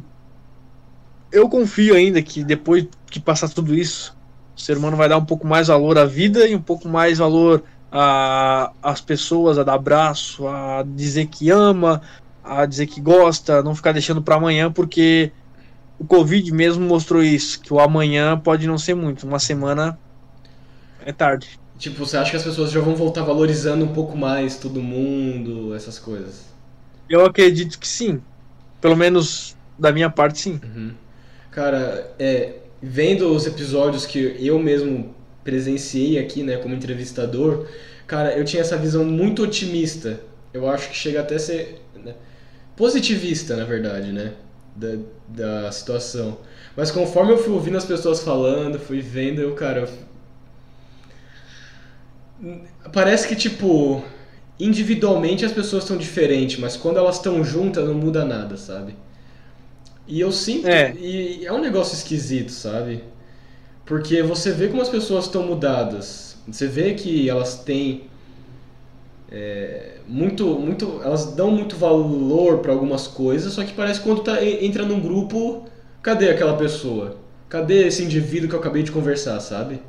[1.30, 4.16] Eu confio ainda que depois que passar tudo isso,
[4.56, 7.18] o ser humano vai dar um pouco mais valor à vida e um pouco mais
[7.18, 12.02] valor às pessoas, a dar abraço, a dizer que ama,
[12.44, 15.32] a dizer que gosta, não ficar deixando para amanhã, porque
[15.98, 19.98] o Covid mesmo mostrou isso, que o amanhã pode não ser muito, uma semana
[21.04, 21.58] é tarde.
[21.78, 25.74] Tipo, você acha que as pessoas já vão voltar valorizando um pouco mais todo mundo,
[25.74, 26.46] essas coisas?
[27.08, 28.20] Eu acredito que sim.
[28.80, 30.60] Pelo menos da minha parte, sim.
[30.62, 30.92] Uhum.
[31.50, 35.14] Cara, é, vendo os episódios que eu mesmo
[35.48, 37.66] presenciei aqui, né, como entrevistador,
[38.06, 40.20] cara, eu tinha essa visão muito otimista.
[40.52, 41.80] Eu acho que chega até a ser
[42.76, 44.34] positivista, na verdade, né?
[44.76, 44.96] Da,
[45.28, 46.38] da situação.
[46.76, 49.88] Mas conforme eu fui ouvindo as pessoas falando, fui vendo, eu, cara.
[52.42, 52.60] Eu...
[52.92, 54.04] Parece que, tipo,
[54.60, 58.94] individualmente as pessoas estão diferentes, mas quando elas estão juntas não muda nada, sabe?
[60.06, 60.68] E eu sinto.
[60.68, 60.94] É.
[60.94, 63.02] E é um negócio esquisito, sabe?
[63.88, 66.36] Porque você vê como as pessoas estão mudadas.
[66.46, 68.02] Você vê que elas têm
[69.32, 74.22] é, muito, muito, elas dão muito valor para algumas coisas, só que parece que quando
[74.22, 75.66] tá, entra num grupo,
[76.02, 77.16] cadê aquela pessoa?
[77.48, 79.80] Cadê esse indivíduo que eu acabei de conversar, sabe?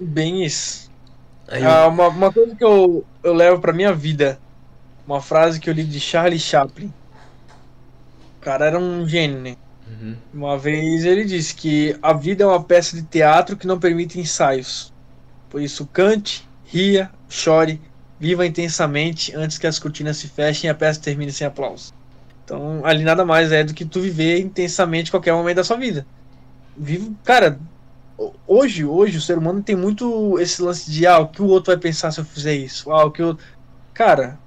[0.00, 0.90] Bem isso.
[1.48, 1.68] Eu...
[1.68, 4.36] Ah, uma, uma coisa que eu, eu levo pra minha vida,
[5.06, 6.92] uma frase que eu li de Charlie Chaplin.
[8.38, 9.56] O cara era um gênio, né?
[9.88, 10.16] Uhum.
[10.32, 14.18] Uma vez ele disse que a vida é uma peça de teatro que não permite
[14.18, 14.92] ensaios.
[15.50, 17.80] Por isso, cante, ria, chore,
[18.18, 21.92] viva intensamente antes que as cortinas se fechem e a peça termine sem aplausos.
[22.44, 26.06] Então, ali nada mais é do que tu viver intensamente qualquer momento da sua vida.
[26.76, 27.58] Vivo, cara,
[28.46, 31.72] hoje, hoje o ser humano tem muito esse lance de ah, o que o outro
[31.72, 32.90] vai pensar se eu fizer isso?
[32.90, 33.36] Ah, o que eu
[33.94, 34.38] Cara,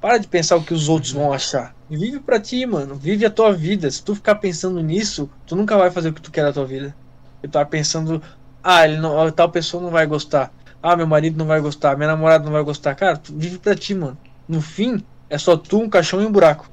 [0.00, 1.74] para de pensar o que os outros vão achar.
[1.96, 2.94] Vive pra ti, mano.
[2.94, 3.90] Vive a tua vida.
[3.90, 6.66] Se tu ficar pensando nisso, tu nunca vai fazer o que tu quer da tua
[6.66, 6.94] vida.
[7.42, 8.22] Eu tava pensando,
[8.62, 10.52] ah, ele não, tal pessoa não vai gostar.
[10.82, 12.94] Ah, meu marido não vai gostar, minha namorada não vai gostar.
[12.94, 14.18] Cara, tu vive pra ti, mano.
[14.48, 16.70] No fim, é só tu, um caixão e um buraco.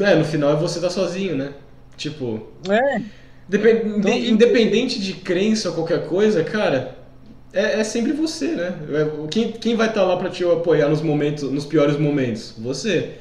[0.00, 1.52] É, no final é você tá sozinho, né?
[1.96, 2.48] Tipo.
[2.68, 3.00] É.
[3.48, 3.98] Depend...
[3.98, 6.95] Então, independente de crença ou qualquer coisa, cara,
[7.52, 8.74] é, é sempre você, né?
[8.90, 12.54] É, quem, quem vai estar tá lá para te apoiar nos momentos, nos piores momentos?
[12.58, 13.14] Você.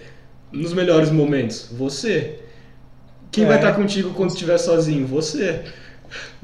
[0.52, 1.70] Nos melhores momentos?
[1.72, 2.40] Você.
[3.32, 3.48] Quem é.
[3.48, 5.08] vai estar tá contigo quando estiver sozinho?
[5.08, 5.64] Você.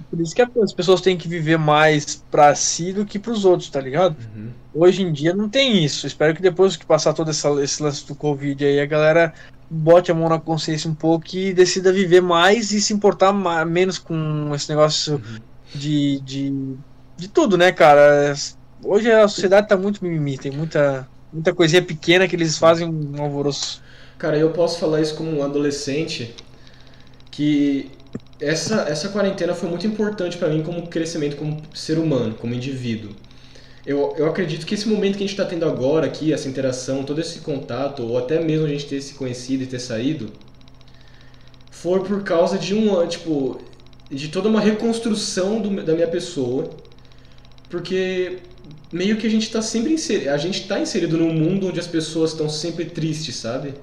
[0.09, 3.69] Por isso que as pessoas têm que viver mais pra si do que pros outros,
[3.69, 4.15] tá ligado?
[4.36, 4.49] Uhum.
[4.73, 6.07] Hoje em dia não tem isso.
[6.07, 9.34] Espero que depois que passar todo essa, esse lance do Covid aí, a galera
[9.69, 13.65] bote a mão na consciência um pouco e decida viver mais e se importar mais,
[13.67, 15.39] menos com esse negócio uhum.
[15.73, 16.75] de, de
[17.22, 18.34] de tudo, né, cara?
[18.84, 23.22] Hoje a sociedade tá muito mimimi, tem muita, muita coisinha pequena que eles fazem um
[23.22, 23.80] alvoroço.
[24.17, 26.34] Cara, eu posso falar isso como um adolescente
[27.30, 27.91] que
[28.39, 33.11] essa, essa quarentena foi muito importante para mim como crescimento como ser humano, como indivíduo.
[33.86, 37.03] Eu, eu acredito que esse momento que a gente está tendo agora aqui, essa interação,
[37.03, 40.32] todo esse contato, ou até mesmo a gente ter se conhecido e ter saído,
[41.69, 43.59] foi por causa de um, tipo,
[44.09, 46.67] de toda uma reconstrução do, da minha pessoa
[47.72, 48.39] porque
[48.91, 51.88] meio que a gente está sempre inserido, a gente tá inserido num mundo onde as
[51.88, 53.74] pessoas estão sempre tristes, sabe?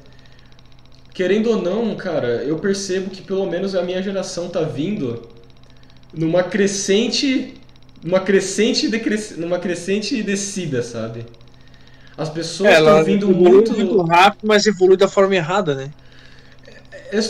[1.14, 5.22] Querendo ou não, cara, eu percebo que pelo menos a minha geração tá vindo
[6.12, 7.54] numa crescente,
[8.04, 11.24] numa crescente decres, numa crescente descida, sabe?
[12.16, 15.90] As pessoas estão é, vindo muito muito rápido, mas evolui da forma errada, né?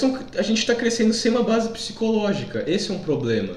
[0.01, 2.65] Tão, a gente está crescendo sem uma base psicológica.
[2.67, 3.55] Esse é um problema.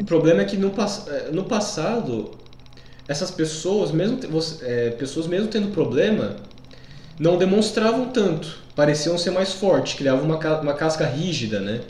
[0.00, 0.70] O problema é que no,
[1.08, 2.41] é, no passado
[3.12, 4.18] essas pessoas, mesmo
[4.62, 6.36] é, pessoas mesmo tendo problema,
[7.18, 11.82] não demonstravam tanto, pareciam ser mais fortes, criavam uma, uma casca rígida, né,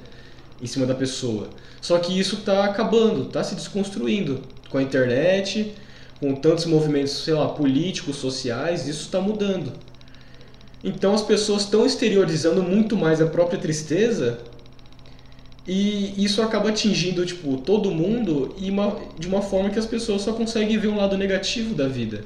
[0.60, 1.48] em cima da pessoa.
[1.80, 5.72] Só que isso está acabando, está se desconstruindo com a internet,
[6.20, 9.72] com tantos movimentos, sei lá, políticos, sociais, isso está mudando.
[10.82, 14.38] Então as pessoas estão exteriorizando muito mais a própria tristeza
[15.66, 20.22] e isso acaba atingindo, tipo, todo mundo e uma, de uma forma que as pessoas
[20.22, 22.24] só conseguem ver um lado negativo da vida.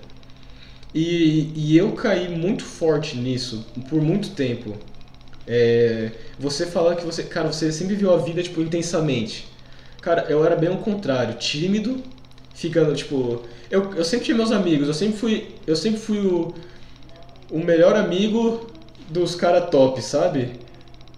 [0.95, 4.74] E, e eu caí muito forte nisso por muito tempo.
[5.47, 9.47] É, você falar que você, cara, você sempre viu a vida, tipo, intensamente.
[10.01, 12.03] Cara, eu era bem o contrário, tímido,
[12.55, 13.43] ficando, tipo...
[13.70, 16.55] Eu, eu sempre tinha meus amigos, eu sempre fui, eu sempre fui o,
[17.51, 18.70] o melhor amigo
[19.11, 20.53] dos caras top, sabe?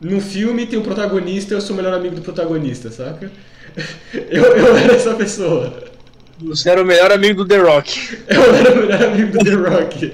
[0.00, 3.30] No filme tem o protagonista, eu sou o melhor amigo do protagonista, saca?
[4.12, 5.84] Eu, eu era essa pessoa.
[6.40, 8.18] Você era o melhor amigo do The Rock.
[8.26, 10.12] Eu era o melhor amigo do The Rock.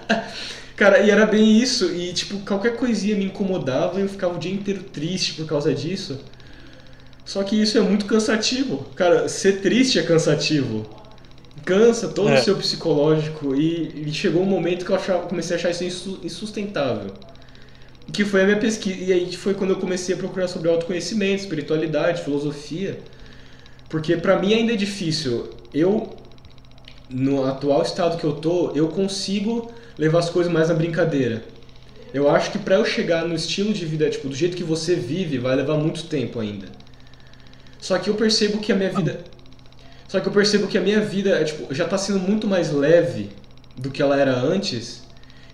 [0.76, 4.38] Cara, e era bem isso, e tipo, qualquer coisinha me incomodava e eu ficava o
[4.38, 6.20] dia inteiro triste por causa disso.
[7.24, 8.86] Só que isso é muito cansativo.
[8.94, 10.86] Cara, ser triste é cansativo.
[11.64, 12.38] Cansa todo é.
[12.38, 16.20] o seu psicológico e, e, chegou um momento que eu achava, comecei a achar isso
[16.22, 17.12] insustentável
[18.12, 18.96] que foi a minha pesquisa.
[18.98, 22.98] E aí foi quando eu comecei a procurar sobre autoconhecimento, espiritualidade, filosofia.
[23.88, 25.50] Porque para mim ainda é difícil.
[25.72, 26.16] Eu,
[27.10, 31.44] no atual estado que eu tô, eu consigo levar as coisas mais na brincadeira.
[32.14, 34.94] Eu acho que para eu chegar no estilo de vida, tipo, do jeito que você
[34.94, 36.66] vive, vai levar muito tempo ainda.
[37.80, 39.20] Só que eu percebo que a minha vida.
[40.08, 43.30] Só que eu percebo que a minha vida tipo, já tá sendo muito mais leve
[43.76, 45.05] do que ela era antes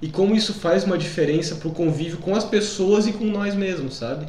[0.03, 3.95] e como isso faz uma diferença pro convívio com as pessoas e com nós mesmos,
[3.95, 4.27] sabe?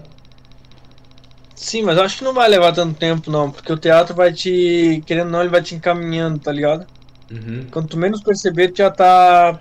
[1.55, 5.01] Sim, mas acho que não vai levar tanto tempo, não, porque o teatro vai te.
[5.05, 6.85] Querendo ou não, ele vai te encaminhando, tá ligado?
[7.31, 7.65] Uhum.
[7.71, 9.59] Quanto menos perceber, tu já tá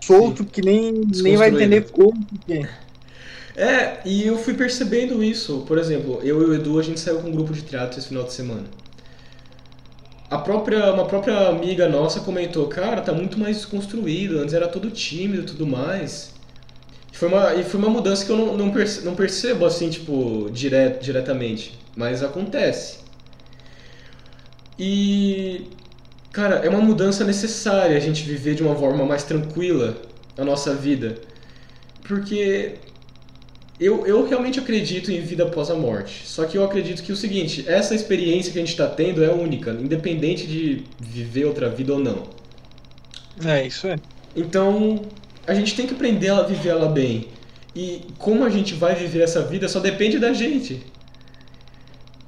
[0.00, 0.48] solto Sim.
[0.48, 2.66] que nem, nem vai entender como que
[3.54, 4.00] é.
[4.04, 5.64] e eu fui percebendo isso.
[5.68, 8.08] Por exemplo, eu e o Edu, a gente saiu com um grupo de teatro esse
[8.08, 8.64] final de semana
[10.32, 14.90] a própria, uma própria amiga nossa comentou, cara, tá muito mais desconstruído, antes era todo
[14.90, 16.32] tímido e tudo mais.
[17.12, 19.90] E foi uma, e foi uma mudança que eu não, não, percebo, não percebo assim,
[19.90, 23.00] tipo, direto, diretamente, mas acontece.
[24.78, 25.66] E,
[26.32, 29.98] cara, é uma mudança necessária a gente viver de uma forma mais tranquila
[30.38, 31.16] a nossa vida.
[32.08, 32.76] Porque
[33.80, 36.26] eu, eu realmente acredito em vida após a morte.
[36.26, 39.30] Só que eu acredito que o seguinte, essa experiência que a gente está tendo é
[39.32, 42.30] única, independente de viver outra vida ou não.
[43.44, 43.96] É, isso é.
[44.34, 45.10] Então,
[45.46, 47.32] a gente tem que aprender a viver ela bem.
[47.74, 50.92] E como a gente vai viver essa vida só depende da gente.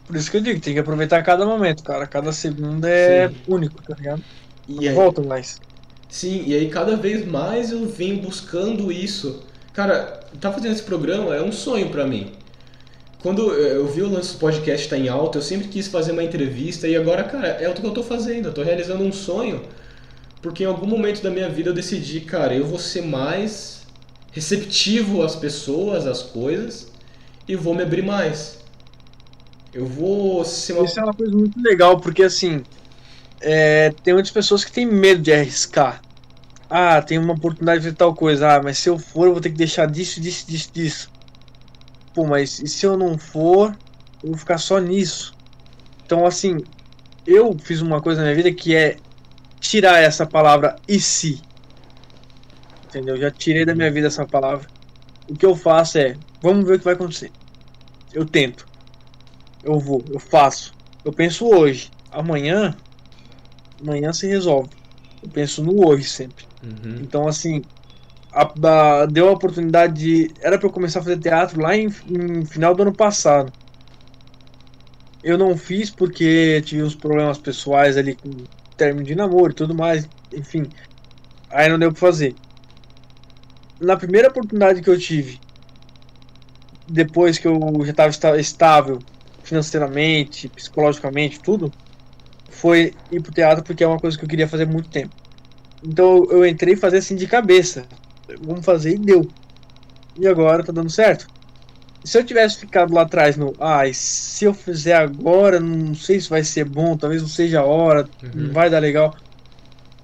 [0.07, 2.07] Por isso que eu digo, tem que aproveitar cada momento, cara.
[2.07, 3.35] Cada segundo é Sim.
[3.47, 4.25] único, tá ligado?
[4.69, 5.61] E aí, volta mais.
[6.09, 9.47] sim, e aí cada vez mais eu venho buscando isso.
[9.73, 12.33] Cara, tá fazendo esse programa é um sonho pra mim.
[13.23, 16.23] Quando eu vi o lance do podcast tá em alta, eu sempre quis fazer uma
[16.23, 18.49] entrevista e agora, cara, é o que eu tô fazendo.
[18.49, 19.63] Eu tô realizando um sonho
[20.43, 23.87] porque em algum momento da minha vida eu decidi, cara, eu vou ser mais
[24.31, 26.93] receptivo às pessoas, às coisas
[27.49, 28.59] e vou me abrir mais.
[29.73, 32.63] Eu vou ser uma Isso é uma coisa muito legal, porque assim,
[33.41, 36.03] é, tem muitas pessoas que têm medo de arriscar.
[36.77, 38.57] Ah, tem uma oportunidade de tal coisa.
[38.57, 41.11] Ah, mas se eu for, eu vou ter que deixar disso, disso, disso, disso.
[42.13, 43.79] Pô, mas e se eu não for,
[44.21, 45.37] eu vou ficar só nisso.
[46.05, 46.57] Então, assim,
[47.25, 48.97] eu fiz uma coisa na minha vida que é
[49.61, 51.41] tirar essa palavra e se.
[52.87, 53.17] Entendeu?
[53.19, 54.69] Já tirei da minha vida essa palavra.
[55.29, 57.31] O que eu faço é, vamos ver o que vai acontecer.
[58.13, 58.67] Eu tento.
[59.63, 60.75] Eu vou, eu faço.
[61.05, 61.93] Eu penso hoje.
[62.11, 62.77] Amanhã,
[63.81, 64.71] amanhã se resolve.
[65.23, 66.53] Eu penso no hoje sempre.
[66.65, 66.97] Uhum.
[67.03, 67.63] Então, assim,
[68.33, 68.53] a-
[69.03, 70.31] a- deu a oportunidade de.
[70.41, 73.53] Era pra eu começar a fazer teatro lá em, em final do ano passado.
[75.23, 78.31] Eu não fiz porque tive uns problemas pessoais ali com
[78.77, 80.09] término de namoro e tudo mais.
[80.33, 80.65] Enfim,
[81.51, 82.35] aí não deu pra fazer.
[83.81, 85.41] Na primeira oportunidade que eu tive,
[86.89, 88.99] depois que eu já estava esta- estável
[89.43, 91.73] financeiramente, psicologicamente, tudo,
[92.51, 95.15] foi ir pro teatro porque é uma coisa que eu queria fazer muito tempo.
[95.87, 97.85] Então eu entrei fazer assim de cabeça.
[98.43, 99.29] Vamos fazer e deu.
[100.19, 101.27] E agora tá dando certo.
[102.05, 106.21] Se eu tivesse ficado lá atrás no, ah, e se eu fizer agora, não sei
[106.21, 108.31] se vai ser bom, talvez não seja a hora, Uhum.
[108.35, 109.15] não vai dar legal.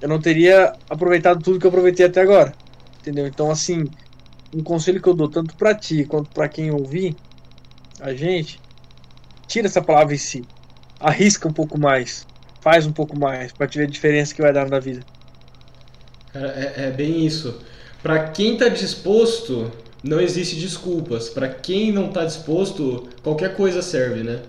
[0.01, 2.55] Eu não teria aproveitado tudo que eu aproveitei até agora.
[3.01, 3.27] Entendeu?
[3.27, 3.85] Então assim,
[4.55, 7.15] um conselho que eu dou tanto pra ti quanto pra quem ouvir
[8.01, 8.59] a gente,
[9.47, 10.43] tira essa palavra em si.
[10.99, 12.27] Arrisca um pouco mais.
[12.63, 15.01] Faz um pouco mais pra te ver a diferença que vai dar na vida.
[16.33, 17.61] Cara, é, é bem isso.
[18.03, 19.71] Pra quem tá disposto,
[20.03, 21.29] não existe desculpas.
[21.29, 24.41] Pra quem não tá disposto, qualquer coisa serve, né?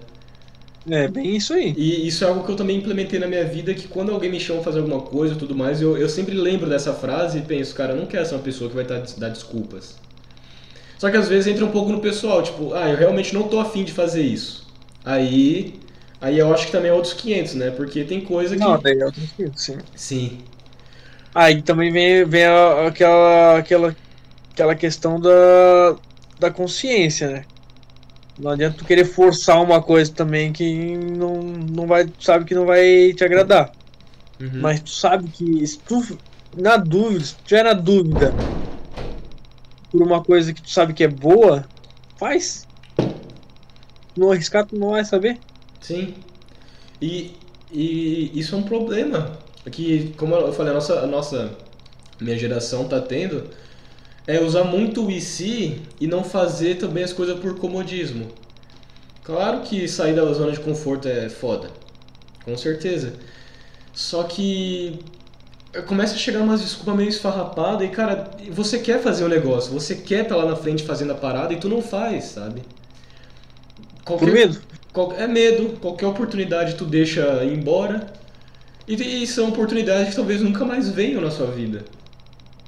[0.89, 1.73] É bem isso aí.
[1.77, 4.39] E isso é algo que eu também implementei na minha vida, que quando alguém me
[4.39, 7.75] chama fazer alguma coisa e tudo mais, eu, eu sempre lembro dessa frase e penso,
[7.75, 9.95] cara, eu não quero ser uma pessoa que vai tá, dar desculpas.
[10.97, 13.59] Só que às vezes entra um pouco no pessoal, tipo, ah, eu realmente não tô
[13.59, 14.67] afim de fazer isso.
[15.05, 15.75] Aí,
[16.19, 17.71] aí eu acho que também é outros 500, né?
[17.71, 18.61] Porque tem coisa que...
[18.61, 19.77] Não, daí é outro sentido, sim.
[19.95, 20.37] Sim.
[21.33, 23.95] Aí também vem, vem aquela, aquela,
[24.51, 25.95] aquela questão da,
[26.39, 27.45] da consciência, né?
[28.37, 32.55] Não adianta tu querer forçar uma coisa também que não, não vai, tu sabe que
[32.55, 33.71] não vai te agradar.
[34.39, 34.61] Uhum.
[34.61, 36.17] Mas tu sabe que se tu,
[36.57, 38.33] na dúvida, se tu tiver na dúvida
[39.91, 41.65] por uma coisa que tu sabe que é boa,
[42.17, 42.67] faz.
[44.17, 45.37] Não arriscar, tu não vai saber.
[45.79, 46.15] Sim.
[47.01, 47.35] E,
[47.71, 49.37] e isso é um problema.
[49.69, 51.51] Que, como eu falei, a nossa, a nossa
[52.19, 53.43] minha geração tá tendo
[54.27, 58.27] é usar muito o e se e não fazer também as coisas por comodismo.
[59.23, 61.69] Claro que sair da zona de conforto é foda.
[62.43, 63.13] Com certeza.
[63.93, 64.99] Só que
[65.87, 69.95] começa a chegar umas desculpas meio esfarrapadas e, cara, você quer fazer o negócio, você
[69.95, 72.61] quer estar lá na frente fazendo a parada e tu não faz, sabe?
[74.05, 74.59] Por medo.
[74.91, 78.11] Qual- É medo, qualquer oportunidade tu deixa ir embora.
[78.91, 81.85] E, e são oportunidades que talvez nunca mais venham na sua vida.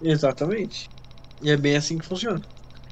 [0.01, 0.89] Exatamente.
[1.41, 2.39] E é bem assim que funciona.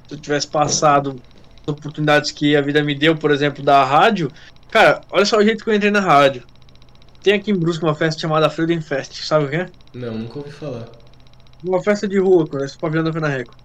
[0.07, 1.15] Se eu tivesse passado
[1.61, 4.29] as oportunidades que a vida me deu, por exemplo, da rádio,
[4.69, 6.43] cara, olha só o jeito que eu entrei na rádio.
[7.23, 9.69] Tem aqui em Brusque uma festa chamada Freedom Fest, sabe o que é?
[9.93, 10.89] Não, nunca ouvi falar.
[11.63, 13.55] Uma festa de rua, quando esse pavilhão da Fenareco.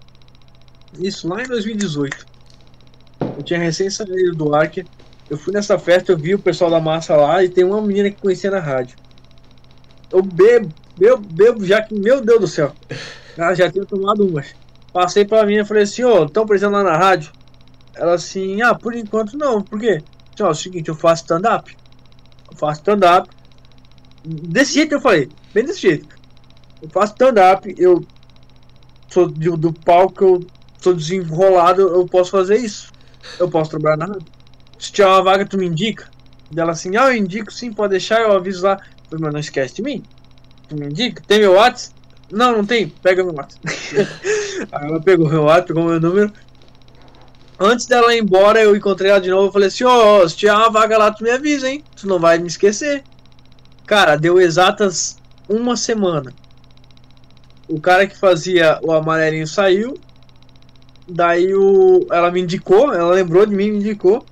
[0.97, 2.25] Isso lá em 2018.
[3.19, 4.85] Eu tinha recém saído do Arque.
[5.29, 8.09] Eu fui nessa festa, eu vi o pessoal da massa lá e tem uma menina
[8.09, 8.95] que conhecia na rádio.
[10.11, 12.73] Eu bebo, bebo, bebo já que, meu Deus do céu.
[13.37, 14.55] Ela já tinha tomado umas.
[14.91, 17.31] Passei pra menina e falei assim, ô, estão precisando lá na rádio?
[17.93, 20.01] Ela assim, ah, por enquanto não, por quê?
[20.31, 21.75] Disse, ó, é o seguinte, eu faço stand-up.
[22.49, 23.29] Eu faço stand-up.
[24.23, 26.15] Desse jeito eu falei, bem desse jeito.
[26.81, 28.03] Eu faço stand-up, eu
[29.09, 30.47] sou do palco, eu
[30.79, 32.91] sou desenrolado, eu posso fazer isso.
[33.39, 34.25] Eu posso trabalhar na rádio.
[34.79, 36.09] Se tiver uma vaga, tu me indica?
[36.51, 38.79] Dela assim, ah, eu indico sim, pode deixar, eu aviso lá.
[39.11, 40.03] Mas não esquece de mim.
[40.67, 41.23] Tu me indica?
[41.27, 41.95] Tem meu WhatsApp?
[42.31, 42.89] Não, não tem.
[42.89, 43.61] Pega meu WhatsApp.
[44.71, 46.33] Aí ela pegou meu WhatsApp, pegou meu número.
[47.59, 50.37] Antes dela ir embora, eu encontrei ela de novo e falei assim, ó, oh, se
[50.37, 51.83] tiver uma vaga lá, tu me avisa, hein?
[51.95, 53.03] Tu não vai me esquecer.
[53.85, 55.17] Cara, deu exatas
[55.49, 56.33] uma semana.
[57.67, 59.97] O cara que fazia o amarelinho saiu.
[61.07, 64.25] Daí o, ela me indicou, ela lembrou de mim, me indicou.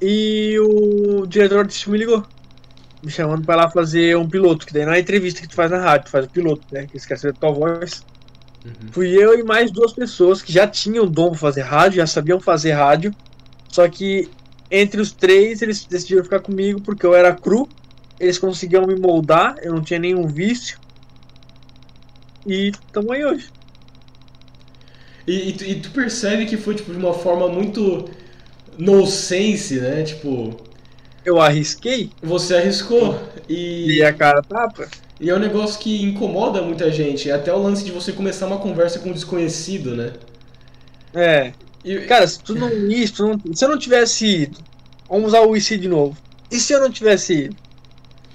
[0.00, 2.24] E o diretor de filme ligou.
[3.02, 5.70] Me chamando pra lá fazer um piloto, que daí não é entrevista que tu faz
[5.70, 6.86] na rádio, tu faz o piloto, né?
[6.86, 8.04] Que esquece a tua voz.
[8.64, 8.92] Uhum.
[8.92, 12.40] Fui eu e mais duas pessoas que já tinham dom pra fazer rádio, já sabiam
[12.40, 13.12] fazer rádio.
[13.68, 14.28] Só que
[14.70, 17.68] entre os três eles decidiram ficar comigo porque eu era cru,
[18.20, 20.78] eles conseguiam me moldar, eu não tinha nenhum vício.
[22.46, 23.50] E estamos aí hoje.
[25.26, 28.08] E, e, tu, e, tu, percebe que foi tipo, de uma forma muito
[28.78, 30.02] no sense, né?
[30.02, 30.56] Tipo.
[31.24, 32.10] Eu arrisquei?
[32.22, 33.18] Você arriscou.
[33.48, 34.88] E, e a cara tapa.
[35.20, 37.30] E é um negócio que incomoda muita gente.
[37.30, 40.12] É até o lance de você começar uma conversa com um desconhecido, né?
[41.14, 41.52] É.
[41.84, 41.98] E...
[42.00, 43.54] Cara, se tu não isso, não...
[43.54, 44.58] se eu não tivesse ido,
[45.08, 46.16] vamos usar o IC de novo.
[46.50, 47.56] E se eu não tivesse ido?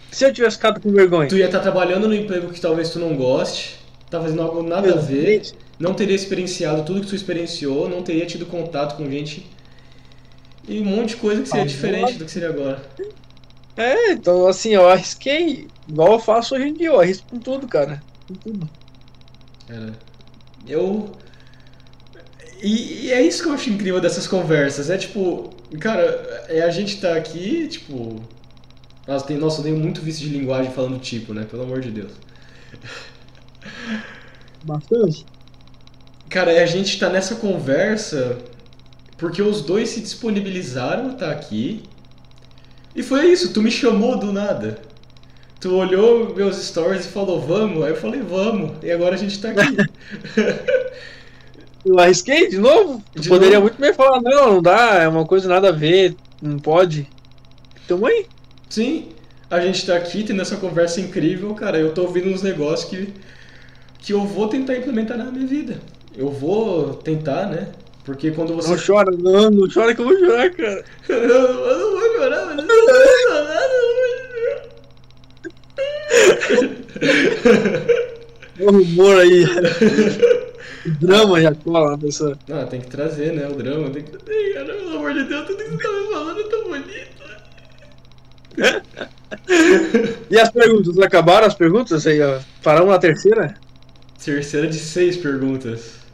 [0.10, 1.28] Se eu tivesse ficado com vergonha?
[1.28, 3.80] Tu ia estar tá trabalhando no emprego que talvez tu não goste,
[4.10, 5.42] tá fazendo algo nada a ver,
[5.78, 9.46] não teria experienciado tudo que tu experienciou, não teria tido contato com gente
[10.68, 12.82] e um monte de coisa que seria ah, diferente do que seria agora.
[13.76, 17.68] É, então assim, eu arrisquei igual eu faço hoje em dia, eu arrisco com tudo,
[17.68, 18.04] cara.
[18.28, 18.70] Com tudo.
[19.68, 19.94] Cara,
[20.68, 21.12] eu.
[22.62, 24.90] E, e, é isso que eu acho incrível dessas conversas.
[24.90, 26.04] É tipo, cara,
[26.50, 28.22] é a gente tá aqui, tipo.
[29.08, 31.46] Nossa, tem, nossa, eu tenho muito vício de linguagem falando tipo, né?
[31.50, 32.12] Pelo amor de Deus.
[34.64, 35.26] Bastante.
[36.30, 38.38] Cara, é a gente tá nessa conversa
[39.18, 41.84] porque os dois se disponibilizaram a estar tá aqui
[42.98, 44.80] e foi isso, tu me chamou do nada.
[45.60, 47.84] Tu olhou meus stories e falou, vamos?
[47.84, 48.72] Aí eu falei, vamos.
[48.84, 49.78] E agora a gente tá aqui.
[51.86, 53.04] eu arrisquei de novo?
[53.14, 53.68] De poderia novo?
[53.68, 57.08] muito bem falar, não, não dá, é uma coisa nada a ver, não pode.
[57.88, 58.26] Tamo aí.
[58.68, 59.10] Sim,
[59.50, 61.78] a gente tá aqui tendo essa conversa incrível, cara.
[61.78, 63.14] Eu tô ouvindo uns negócios que,
[64.00, 65.80] que eu vou tentar implementar na minha vida.
[66.16, 67.68] Eu vou tentar, né?
[68.08, 68.70] Porque quando você.
[68.70, 70.86] Não chora, não, não chora que eu vou chorar, cara.
[71.10, 72.88] eu não vou chorar, mas eu não vou
[73.28, 74.08] chorar, não vou
[77.04, 78.08] chorar.
[78.62, 79.44] O humor aí.
[80.86, 82.40] O drama já cola na pessoa.
[82.50, 83.46] Ah, tem que trazer, né?
[83.46, 83.90] O drama.
[83.90, 84.74] Tem que trazer, cara.
[84.74, 87.18] Pelo amor de Deus, tudo que você tá me falando é tão bonito.
[90.32, 90.98] e as perguntas?
[90.98, 92.08] Acabaram as perguntas?
[92.08, 92.40] Aí, ó.
[92.64, 93.56] Paramos na terceira?
[94.24, 96.07] Terceira de seis perguntas.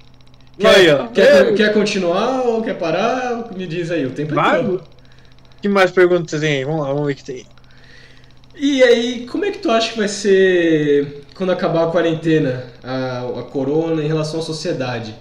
[0.58, 1.08] Quer, aí, ó.
[1.08, 1.54] Quer, é.
[1.54, 3.49] quer continuar ou quer parar?
[3.56, 4.82] Me diz aí, o tempo é teu.
[5.62, 6.64] que mais perguntas tem aí?
[6.64, 7.45] Vamos lá, vamos ver o que tem.
[8.56, 13.39] E aí, como é que tu acha que vai ser quando acabar a quarentena, a,
[13.39, 15.16] a corona, em relação à sociedade?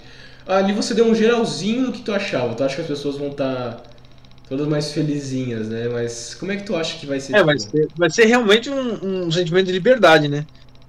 [0.46, 2.54] Ali você deu um geralzinho do que tu achava.
[2.54, 3.82] Tu acha que as pessoas vão estar tá
[4.48, 5.88] todas mais felizinhas, né?
[5.88, 7.32] Mas como é que tu acha que vai ser?
[7.32, 7.46] É, tipo...
[7.46, 10.44] vai, ser vai ser realmente um, um sentimento de liberdade, né?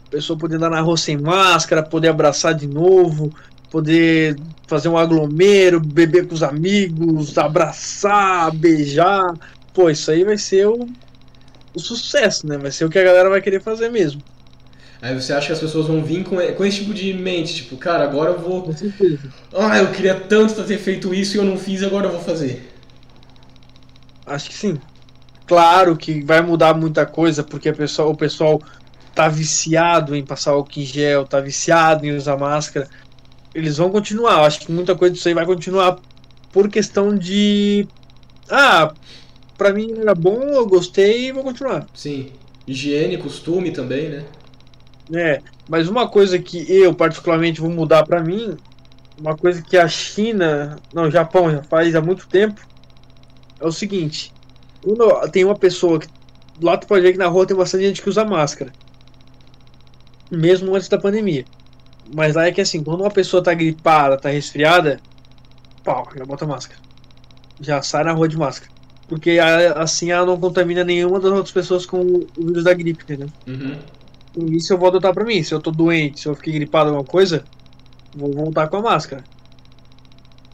[0.07, 3.33] A pessoa poder andar na rua sem máscara, poder abraçar de novo,
[3.73, 4.35] poder
[4.67, 9.33] fazer um aglomero, beber com os amigos, abraçar, beijar.
[9.73, 10.87] Pô, isso aí vai ser o,
[11.73, 12.55] o sucesso, né?
[12.55, 14.21] Vai ser o que a galera vai querer fazer mesmo.
[15.01, 17.75] Aí você acha que as pessoas vão vir com, com esse tipo de mente, tipo,
[17.75, 18.61] cara, agora eu vou.
[18.61, 19.27] Com certeza.
[19.51, 22.71] Ah, eu queria tanto ter feito isso e eu não fiz, agora eu vou fazer.
[24.23, 24.77] Acho que sim.
[25.47, 28.61] Claro que vai mudar muita coisa, porque o pessoal, o pessoal
[29.15, 32.87] tá viciado em passar álcool em gel, tá viciado em usar máscara
[33.53, 34.39] eles vão continuar.
[34.39, 35.99] Eu acho que muita coisa disso aí vai continuar
[36.51, 37.87] por questão de.
[38.49, 38.93] Ah,
[39.57, 41.87] pra mim era bom, eu gostei e vou continuar.
[41.93, 42.31] Sim.
[42.67, 44.25] Higiene, costume também, né?
[45.13, 48.55] É, mas uma coisa que eu particularmente vou mudar pra mim,
[49.19, 52.61] uma coisa que a China, não, o Japão já faz há muito tempo,
[53.59, 54.31] é o seguinte:
[54.81, 56.07] quando tem uma pessoa que.
[56.61, 58.71] Lá tu pode ver que na rua tem bastante gente que usa máscara.
[60.29, 61.45] Mesmo antes da pandemia.
[62.11, 64.99] Mas lá é que assim, quando uma pessoa tá gripada, tá resfriada,
[65.83, 66.79] pau, já bota máscara.
[67.61, 68.71] Já sai na rua de máscara.
[69.07, 69.37] Porque
[69.75, 73.29] assim ela não contamina nenhuma das outras pessoas com o vírus da gripe, entendeu?
[73.47, 73.77] Uhum.
[74.35, 75.43] E isso eu vou adotar pra mim.
[75.43, 77.43] Se eu tô doente, se eu fiquei gripado alguma coisa,
[78.15, 79.23] vou voltar com a máscara.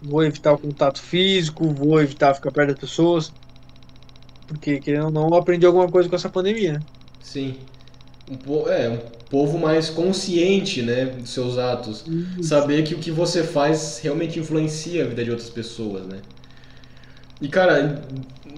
[0.01, 3.31] Vou evitar o contato físico, vou evitar ficar perto das pessoas.
[4.47, 6.79] Porque, querendo ou não, eu aprendi alguma coisa com essa pandemia, né?
[7.21, 7.57] Sim
[8.29, 8.97] um, é, um
[9.29, 12.05] povo mais consciente né, dos seus atos.
[12.07, 12.43] Isso.
[12.43, 16.19] Saber que o que você faz realmente influencia a vida de outras pessoas, né?
[17.41, 18.03] E, cara,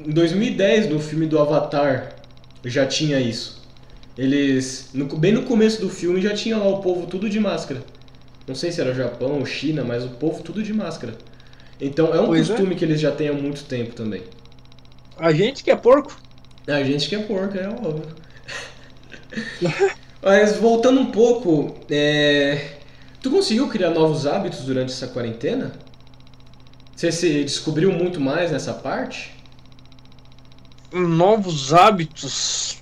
[0.06, 2.16] em 2010, no filme do Avatar,
[2.66, 3.62] já tinha isso.
[4.18, 7.84] Eles, no, bem no começo do filme, já tinha lá o povo tudo de máscara.
[8.48, 11.14] Não sei se era Japão ou China, mas o povo tudo de máscara.
[11.80, 12.54] Então é um Pois é.
[12.54, 14.24] costume que eles já têm há muito tempo também.
[15.18, 16.20] A gente que é porco.
[16.68, 18.16] A gente que é porco, é óbvio.
[20.22, 22.78] Mas voltando um pouco, é,
[23.22, 25.72] tu conseguiu criar novos hábitos durante essa quarentena?
[26.96, 29.32] Você se descobriu muito mais nessa parte?
[30.94, 32.78] Novos hábitos.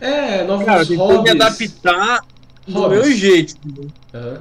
[0.00, 1.22] É, novos Cara, hobbies.
[1.22, 2.20] me adaptar
[2.66, 3.00] do Hobbies.
[3.00, 3.56] meu jeito.
[4.14, 4.40] Aham.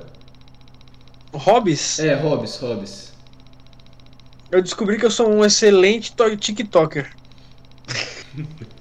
[1.34, 2.00] Hobbies?
[2.00, 3.14] É, hobbies, hobbies.
[4.50, 7.12] Eu descobri que eu sou um excelente to- TikToker.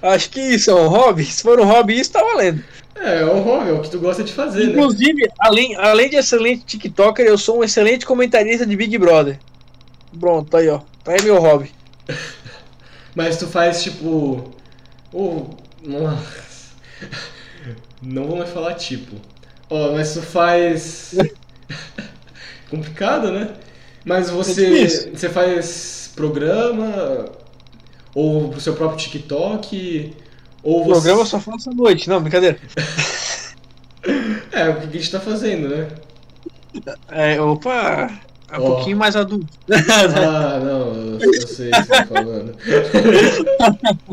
[0.00, 1.24] Acho que isso é um hobby.
[1.24, 2.62] Se for um hobby, isso tá valendo.
[2.94, 4.72] É, é o hobby, é o que tu gosta de fazer, né?
[4.72, 9.38] Inclusive, além, além de excelente TikToker, eu sou um excelente comentarista de Big Brother.
[10.18, 10.80] Pronto, aí, ó.
[11.02, 11.70] Tá aí meu hobby.
[13.14, 14.52] Mas tu faz tipo.
[15.12, 15.46] Oh,
[15.82, 16.72] nossa.
[18.00, 19.16] Não vou mais falar tipo.
[19.68, 21.14] Ó, mas tu faz.
[22.68, 23.50] Complicado, né?
[24.04, 24.66] Mas você.
[24.66, 25.12] difícil.
[25.14, 27.26] Você faz programa?
[28.14, 30.12] Ou pro seu próprio TikTok?
[30.62, 30.90] Ou O você.
[30.92, 32.08] programa eu só faço à noite.
[32.08, 32.58] Não, brincadeira.
[34.50, 35.88] É, o que a gente tá fazendo, né?
[37.08, 38.10] É, opa,
[38.50, 38.74] é um Ó.
[38.74, 39.46] pouquinho mais adulto.
[39.70, 42.56] Ah, não, eu, eu sei o que você tá falando.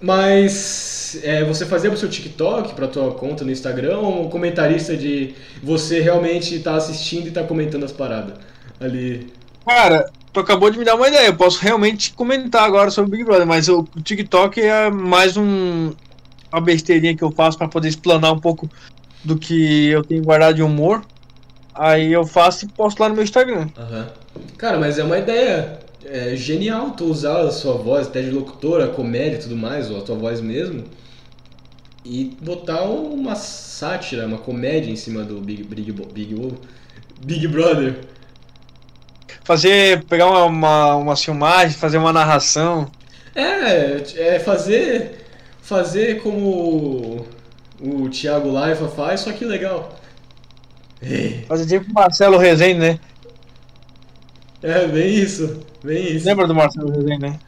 [0.00, 4.96] Mas é, você fazia pro seu TikTok, pra tua conta no Instagram, ou um comentarista
[4.96, 8.34] de você realmente tá assistindo e tá comentando as paradas
[8.80, 9.32] ali?
[9.64, 11.26] Cara, tu acabou de me dar uma ideia.
[11.26, 15.92] Eu posso realmente comentar agora sobre o Big Brother, mas o TikTok é mais um
[16.52, 18.70] uma besteirinha que eu faço pra poder explanar um pouco
[19.24, 21.02] do que eu tenho guardado de humor.
[21.74, 23.68] Aí eu faço e posto lá no meu Instagram.
[23.78, 24.08] Aham.
[24.58, 28.88] Cara, mas é uma ideia é, genial tu usar a sua voz, até de locutora,
[28.88, 30.84] comédia e tudo mais, ou a tua voz mesmo,
[32.04, 36.36] e botar uma sátira, uma comédia em cima do Big, Big, Big,
[37.24, 38.00] Big Brother.
[39.44, 42.90] Fazer, pegar uma, uma, umas filmagens, fazer uma narração.
[43.34, 45.18] É, é fazer
[45.60, 47.24] fazer como
[47.80, 49.96] o Thiago Laifa faz, só que legal.
[51.48, 53.00] Fazer tipo o Marcelo Rezende, né?
[54.62, 56.26] É, bem isso, bem isso.
[56.26, 57.38] Lembra do Marcelo Rezende, né?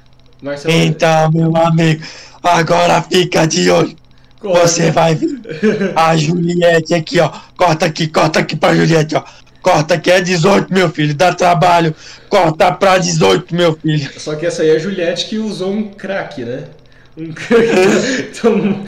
[0.42, 2.03] Marcelo, Então, meu amigo,
[2.42, 3.95] agora fica de olho.
[4.40, 4.66] corta.
[4.66, 5.40] Você vai ver
[5.95, 7.30] a Juliette aqui, ó.
[7.57, 9.22] Corta aqui, corta aqui pra Juliette, ó.
[9.65, 11.15] Corta aqui, é 18, meu filho.
[11.15, 11.97] Dá trabalho.
[12.29, 14.11] Corta pra 18, meu filho.
[14.21, 16.65] Só que essa aí é a Juliette que usou um crack, né?
[17.17, 17.65] Um crack.
[18.31, 18.85] então,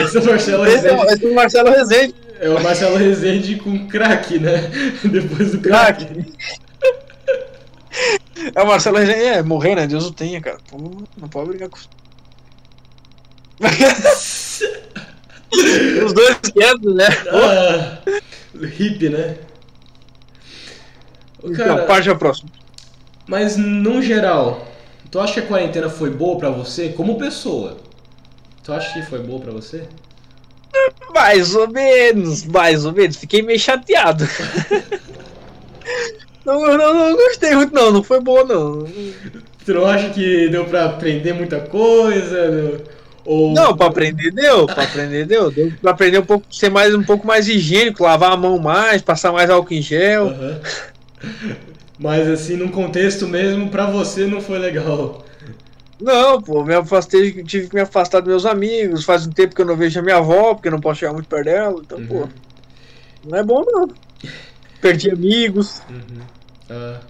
[0.00, 1.06] esse é o Marcelo é, Rezende.
[1.12, 2.14] esse é o Marcelo Rezende.
[2.40, 4.68] É o Marcelo Rezende com crack, né?
[5.08, 6.08] Depois do crack.
[8.54, 9.20] É o Marcelo Rezende.
[9.20, 9.86] É, morrer, né?
[9.86, 10.58] Deus o tenha, cara.
[10.68, 10.78] Pô,
[11.18, 11.76] não pode brigar com
[16.06, 17.08] Os dois quietos, né?
[17.30, 17.98] Ah,
[18.54, 19.36] hippie, né?
[21.44, 22.50] Então, Cara, parte a próxima.
[23.26, 24.66] mas no geral,
[25.10, 27.76] tu acha que a quarentena foi boa pra você como pessoa?
[28.62, 29.84] Tu acha que foi boa pra você?
[31.14, 33.16] Mais ou menos, mais ou menos.
[33.16, 34.24] Fiquei meio chateado.
[36.44, 37.90] não, não, não gostei muito, não.
[37.90, 38.86] Não foi bom, não.
[39.64, 42.50] Tu não acha que deu pra aprender muita coisa?
[42.50, 42.80] Deu-
[43.24, 43.52] Ou...
[43.52, 45.50] Não, pra aprender deu, pra aprender deu.
[45.50, 49.02] Deu pra aprender um pouco, ser mais, um pouco mais higiênico, lavar a mão mais,
[49.02, 50.28] passar mais álcool em gel.
[50.28, 50.60] Aham.
[51.98, 55.24] Mas assim, num contexto mesmo, pra você não foi legal.
[56.00, 59.04] Não, pô, me afastei, tive que me afastar dos meus amigos.
[59.04, 61.12] Faz um tempo que eu não vejo a minha avó, porque eu não posso chegar
[61.12, 61.80] muito perto dela.
[61.84, 62.06] Então, Uhum.
[62.06, 62.28] pô,
[63.28, 63.88] não é bom não.
[64.80, 65.82] Perdi amigos.
[65.90, 66.22] Uhum.
[66.70, 67.00] Ah,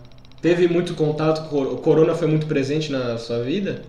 [0.42, 3.82] teve muito contato, com o corona foi muito presente na sua vida?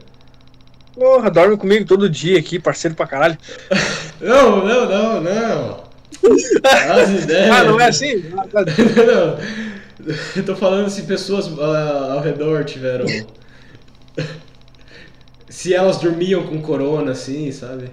[0.93, 3.37] Porra, dorme comigo todo dia aqui, parceiro pra caralho.
[4.21, 5.83] Não, não, não, não.
[6.93, 7.49] As ideias.
[7.49, 8.17] Ah, não é assim?
[8.29, 9.80] não.
[10.35, 13.05] Eu tô falando se pessoas ah, ao redor tiveram.
[15.47, 17.89] Se elas dormiam com corona, assim, sabe?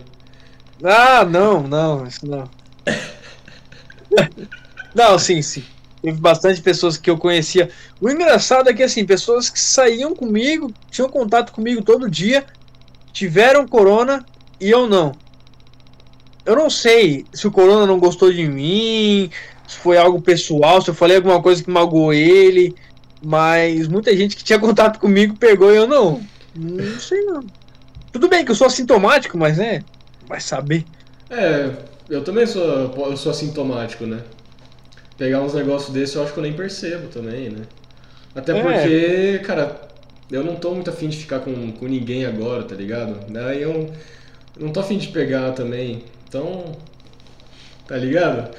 [0.82, 2.48] Ah, não, não, isso não.
[4.94, 5.64] Não, sim, sim.
[6.00, 7.68] Teve bastante pessoas que eu conhecia.
[8.00, 12.46] O engraçado é que, assim, pessoas que saíam comigo, tinham contato comigo todo dia,
[13.12, 14.24] tiveram corona
[14.60, 15.12] e eu não.
[16.44, 19.30] Eu não sei se o corona não gostou de mim,
[19.68, 22.76] se foi algo pessoal, se eu falei alguma coisa que magoou ele,
[23.22, 26.30] mas muita gente que tinha contato comigo pegou e eu não.
[26.54, 27.52] Não sei não.
[28.12, 29.84] Tudo bem que eu sou assintomático, mas né,
[30.28, 30.86] vai saber.
[31.30, 31.76] É,
[32.08, 32.62] eu também sou,
[33.10, 34.24] eu sou assintomático, né?
[35.16, 37.66] Pegar uns negócios desses eu acho que eu nem percebo também, né?
[38.34, 38.60] Até É.
[38.60, 39.80] porque, cara,
[40.30, 43.20] eu não tô muito afim de ficar com, com ninguém agora, tá ligado?
[43.32, 43.92] Daí eu
[44.58, 46.04] não tô afim de pegar também.
[46.28, 46.76] Então.
[47.88, 48.50] Tá ligado?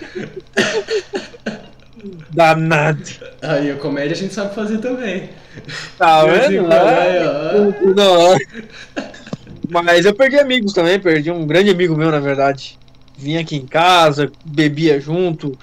[2.32, 3.04] Danado.
[3.42, 5.30] Aí a comédia a gente sabe fazer também.
[5.98, 6.66] Tá vendo?
[6.68, 7.94] ó.
[7.96, 8.38] Não.
[9.70, 12.78] Mas eu perdi amigos também, perdi um grande amigo meu, na verdade.
[13.18, 15.58] Vinha aqui em casa, bebia junto.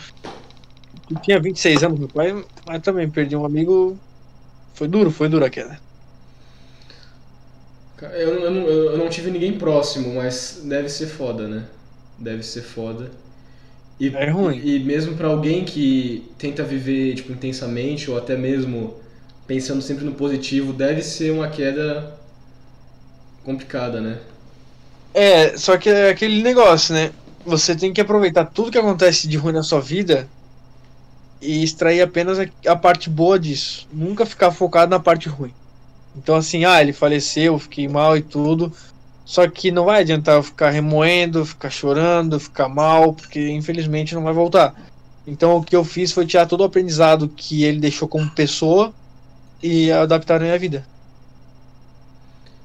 [1.10, 3.98] Eu tinha 26 anos, meu pai, mas também perdi um amigo.
[4.74, 5.78] Foi duro, foi duro a queda.
[8.02, 11.64] Eu, eu- eu não tive ninguém próximo, mas deve ser foda, né?
[12.18, 13.10] Deve ser foda.
[13.98, 14.60] E, É ruim.
[14.62, 18.94] E mesmo pra alguém que tenta viver tipo, intensamente, ou até mesmo
[19.46, 22.18] pensando sempre no positivo, deve ser uma queda
[23.44, 24.18] complicada, né?
[25.14, 27.10] É, só que é aquele negócio, né?
[27.44, 30.28] Você tem que aproveitar tudo que acontece de ruim na sua vida
[31.40, 33.86] e extrair apenas a, a parte boa disso.
[33.92, 35.52] Nunca ficar focado na parte ruim.
[36.16, 38.72] Então, assim, ah, ele faleceu, eu fiquei mal e tudo.
[39.26, 44.22] Só que não vai adiantar eu ficar remoendo, ficar chorando, ficar mal, porque infelizmente não
[44.22, 44.72] vai voltar.
[45.26, 48.94] Então, o que eu fiz foi tirar todo o aprendizado que ele deixou como pessoa
[49.60, 50.86] e adaptar na minha vida.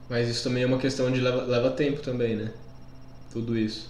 [0.07, 2.51] Mas isso também é uma questão de leva, leva tempo também, né?
[3.32, 3.89] Tudo isso.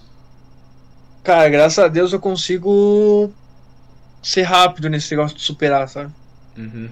[1.23, 3.33] Cara, graças a Deus eu consigo
[4.23, 6.13] ser rápido nesse negócio de superar, sabe?
[6.57, 6.89] Uhum.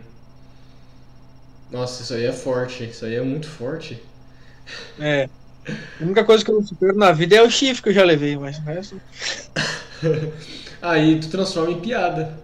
[1.72, 2.84] Nossa, isso aí é forte.
[2.84, 4.04] Isso aí é muito forte.
[5.00, 5.30] É.
[6.00, 8.04] A única coisa que eu não supero na vida é o chifre que eu já
[8.04, 9.02] levei, mas o resto.
[10.82, 12.40] Aí tu transforma em piada.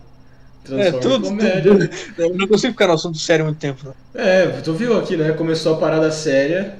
[0.76, 1.64] É, Transforma tudo, em comédia.
[1.64, 1.90] tudo.
[2.18, 3.84] Eu não consigo ficar no assunto sério muito tempo.
[3.86, 3.96] Não.
[4.14, 5.34] É, tu viu aqui, né?
[5.34, 6.76] Começou a parada séria.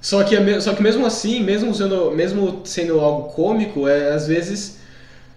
[0.00, 4.26] Só que, é só que mesmo assim, mesmo, usando, mesmo sendo algo cômico, é às
[4.26, 4.78] vezes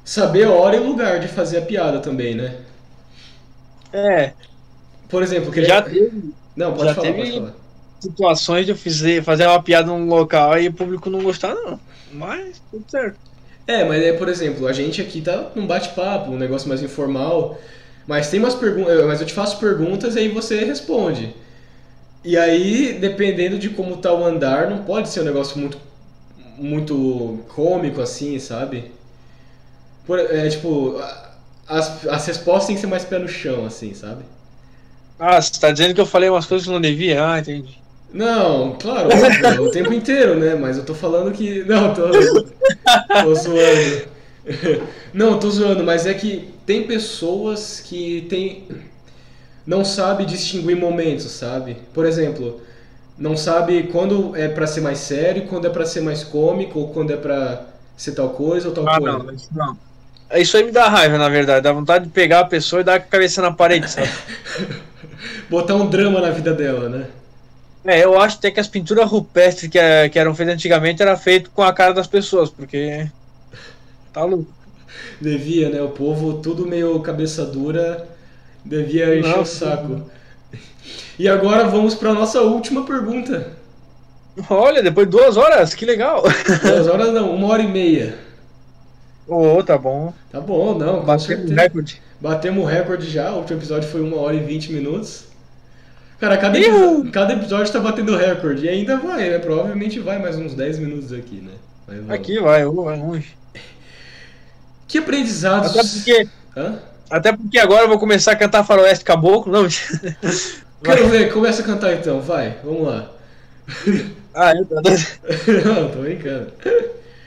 [0.05, 2.57] saber a hora e o lugar de fazer a piada também, né?
[3.91, 4.33] É,
[5.09, 5.69] Por exemplo, queria...
[5.69, 7.53] já teve Não, pode já falar, teve- pode falar.
[8.03, 11.81] Situações de eu fizer, fazer uma piada num local e o público não gostar, não.
[12.09, 13.19] Mas tudo certo.
[13.65, 17.57] É, mas é, por exemplo, a gente aqui tá num bate-papo, um negócio mais informal,
[18.05, 21.33] mas tem umas perguntas, mas eu te faço perguntas e aí você responde.
[22.23, 25.79] E aí, dependendo de como tá o andar, não pode ser um negócio muito
[26.57, 28.91] muito cômico assim, sabe?
[30.05, 30.95] Por- é tipo,
[31.67, 34.25] as, as respostas têm que ser mais pé no chão, assim, sabe?
[35.17, 37.25] Ah, você tá dizendo que eu falei umas coisas que eu não devia?
[37.27, 37.82] Ah, entendi.
[38.13, 40.53] Não, claro, óbvio, o tempo inteiro, né?
[40.55, 41.63] Mas eu tô falando que.
[41.63, 42.03] Não, tô.
[43.23, 44.07] tô zoando.
[45.13, 48.65] Não, tô zoando, mas é que tem pessoas que tem.
[49.65, 51.77] Não sabe distinguir momentos, sabe?
[51.93, 52.61] Por exemplo,
[53.17, 56.89] não sabe quando é pra ser mais sério, quando é pra ser mais cômico, ou
[56.89, 59.17] quando é pra ser tal coisa ou tal Ah, coisa.
[59.19, 59.77] não, isso não.
[60.35, 61.61] Isso aí me dá raiva, na verdade.
[61.61, 64.09] Dá vontade de pegar a pessoa e dar a cabeça na parede, sabe?
[65.49, 67.05] Botar um drama na vida dela, né?
[67.85, 71.17] É, eu acho até que as pinturas rupestres que, eh, que eram feitas antigamente era
[71.17, 73.07] feito com a cara das pessoas, porque.
[74.13, 74.51] Tá louco.
[75.19, 75.81] Devia, né?
[75.81, 78.07] O povo tudo meio cabeça dura,
[78.63, 80.01] devia encher o saco.
[81.17, 83.51] E agora vamos para nossa última pergunta.
[84.49, 86.23] Olha, depois de duas horas, que legal.
[86.61, 88.17] Duas horas não, uma hora e meia.
[89.27, 90.13] Ô, tá bom.
[90.31, 91.53] Tá bom, não, certeza.
[91.53, 92.01] recorde.
[92.19, 95.25] Batemos o recorde já, o último episódio foi uma hora e vinte minutos.
[96.19, 97.01] Cara, cada, Iu!
[97.01, 99.39] epi- cada episódio tá batendo recorde e ainda vai, né?
[99.39, 101.51] Provavelmente vai mais uns 10 minutos aqui, né?
[101.87, 102.11] Mas vamos.
[102.11, 103.35] Aqui vai, vai longe.
[104.87, 105.71] Que aprendizados.
[105.71, 106.79] Até porque, Hã?
[107.09, 109.51] até porque agora eu vou começar a cantar Faroeste Caboclo.
[109.51, 109.67] Não,
[110.83, 113.09] Quero ver, começa a cantar então, vai, vamos lá.
[114.35, 114.75] ah, eu tô...
[115.65, 116.47] não, tô brincando.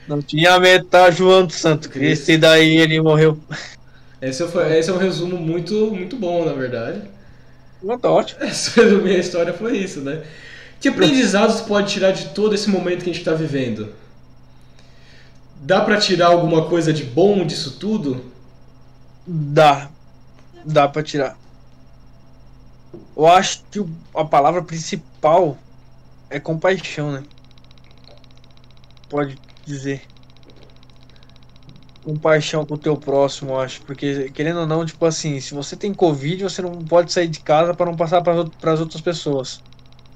[0.07, 3.37] Não tinha meta João do Santo Cristo e daí ele morreu.
[4.21, 7.01] Esse, foi, esse é um resumo muito, muito bom, na verdade.
[7.81, 8.41] Não, tá ótimo.
[8.45, 10.23] Essa minha história foi isso, né?
[10.79, 13.93] Que aprendizados pode tirar de todo esse momento que a gente tá vivendo?
[15.61, 18.31] Dá pra tirar alguma coisa de bom disso tudo?
[19.25, 19.89] Dá.
[20.63, 21.37] Dá pra tirar.
[23.15, 23.83] Eu acho que
[24.13, 25.57] a palavra principal
[26.29, 27.23] é compaixão, né?
[29.09, 30.03] Pode dizer.
[32.07, 33.81] Compaixão com o teu próximo, acho.
[33.81, 37.41] Porque, querendo ou não, tipo assim, se você tem Covid, você não pode sair de
[37.41, 39.61] casa para não passar para as outras pessoas.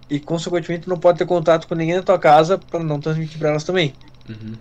[0.10, 3.50] E, consequentemente, não pode ter contato com ninguém na tua casa para não transmitir para
[3.50, 3.94] elas também.
[4.30, 4.54] Uhum.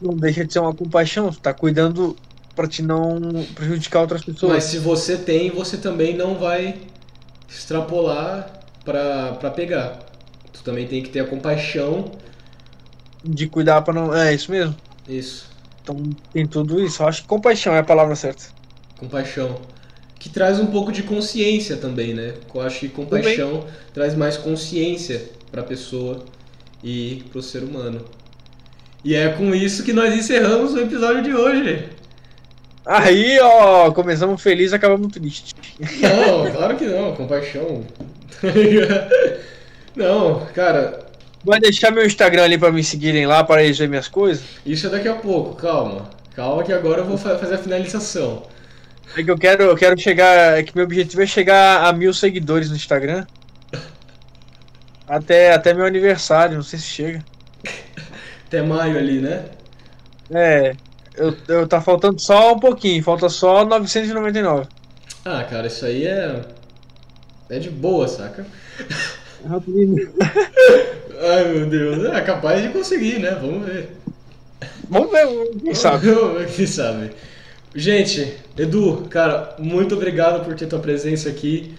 [0.00, 2.16] Não deixa de ser uma compaixão, tu tá cuidando
[2.56, 3.20] para te não
[3.54, 4.52] prejudicar outras pessoas.
[4.52, 6.80] Mas se você tem, você também não vai
[7.48, 10.00] extrapolar pra, pra pegar.
[10.52, 12.10] Tu também tem que ter a compaixão.
[13.24, 14.12] de cuidar para não.
[14.12, 14.74] É isso mesmo.
[15.08, 15.46] Isso,
[15.82, 15.96] Então
[16.32, 17.02] tem tudo isso.
[17.02, 18.44] Eu acho que compaixão é a palavra certa.
[18.98, 19.60] compaixão.
[20.18, 22.34] Que traz um pouco de consciência também, né?
[22.54, 26.24] Eu acho que compaixão traz mais consciência pra pessoa
[26.82, 28.04] e pro ser humano.
[29.04, 31.88] E é com isso que nós encerramos o episódio de hoje.
[32.86, 35.54] Aí, ó, começamos feliz, acabamos triste.
[35.80, 37.84] Não, claro que não, compaixão.
[39.96, 41.01] não, cara.
[41.44, 44.44] Vai deixar meu Instagram ali pra me seguirem lá, para eles verem minhas coisas?
[44.64, 46.08] Isso é daqui a pouco, calma.
[46.34, 48.44] Calma que agora eu vou fazer a finalização.
[49.16, 50.58] É que eu quero, eu quero chegar.
[50.58, 53.26] É que meu objetivo é chegar a mil seguidores no Instagram.
[55.06, 57.24] Até, até meu aniversário, não sei se chega.
[58.46, 59.44] Até maio ali, né?
[60.30, 60.74] É.
[61.14, 64.66] Eu, eu tá faltando só um pouquinho, falta só 999.
[65.24, 66.40] Ah, cara, isso aí é.
[67.50, 68.46] É de boa, saca?
[71.20, 73.36] Ai meu Deus, é capaz de conseguir, né?
[73.40, 73.90] Vamos ver.
[74.88, 75.26] Vamos ver,
[75.62, 76.08] quem sabe.
[76.54, 77.10] quem sabe.
[77.74, 81.74] Gente, Edu, cara, muito obrigado por ter tua presença aqui.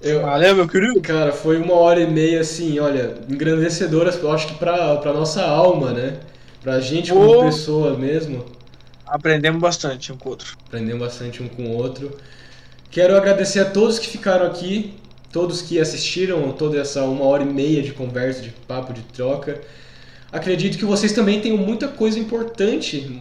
[0.00, 0.98] Eu, Valeu, meu querido.
[1.02, 5.42] Cara, foi uma hora e meia, assim, olha, engrandecedora, eu acho que pra, pra nossa
[5.42, 6.16] alma, né?
[6.62, 7.44] Pra gente como oh.
[7.44, 8.46] pessoa mesmo.
[9.06, 10.56] Aprendemos bastante um com o outro.
[10.66, 12.16] Aprendemos bastante um com o outro.
[12.90, 14.94] Quero agradecer a todos que ficaram aqui,
[15.32, 19.60] todos que assistiram toda essa uma hora e meia de conversa, de papo, de troca.
[20.32, 23.20] Acredito que vocês também tenham muita coisa importante,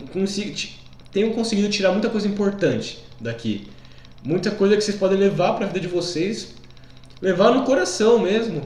[1.12, 3.68] tenham conseguido tirar muita coisa importante daqui.
[4.24, 6.54] Muita coisa que vocês podem levar para a vida de vocês,
[7.22, 8.62] levar no coração mesmo.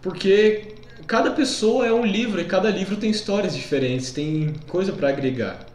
[0.00, 0.74] Porque
[1.06, 5.66] cada pessoa é um livro e cada livro tem histórias diferentes, tem coisa para agregar.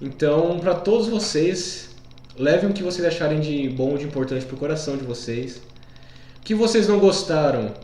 [0.00, 1.90] Então, para todos vocês,
[2.36, 5.60] levem o que vocês acharem de bom, de importante pro coração de vocês.
[6.48, 7.74] Que vocês não gostaram,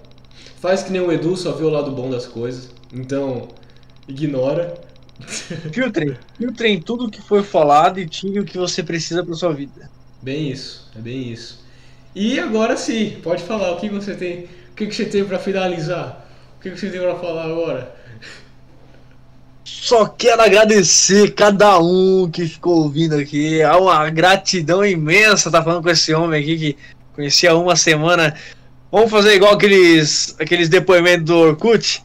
[0.59, 2.71] faz que nem o Edu, só vê o lado bom das coisas.
[2.91, 3.49] Então,
[4.09, 4.73] ignora.
[5.71, 9.91] Filtrem, filtrem tudo que foi falado e tire o que você precisa para sua vida.
[10.23, 11.63] Bem isso, é bem isso.
[12.15, 16.27] E agora sim, pode falar o que você tem, o que você tem para finalizar,
[16.57, 17.95] o que você tem para falar agora.
[19.63, 23.63] Só quero agradecer cada um que ficou ouvindo aqui.
[23.63, 26.77] Há uma gratidão imensa estar tá falando com esse homem aqui que
[27.15, 28.35] conheci há uma semana.
[28.91, 32.03] Vamos fazer igual aqueles, aqueles depoimentos do Orkut.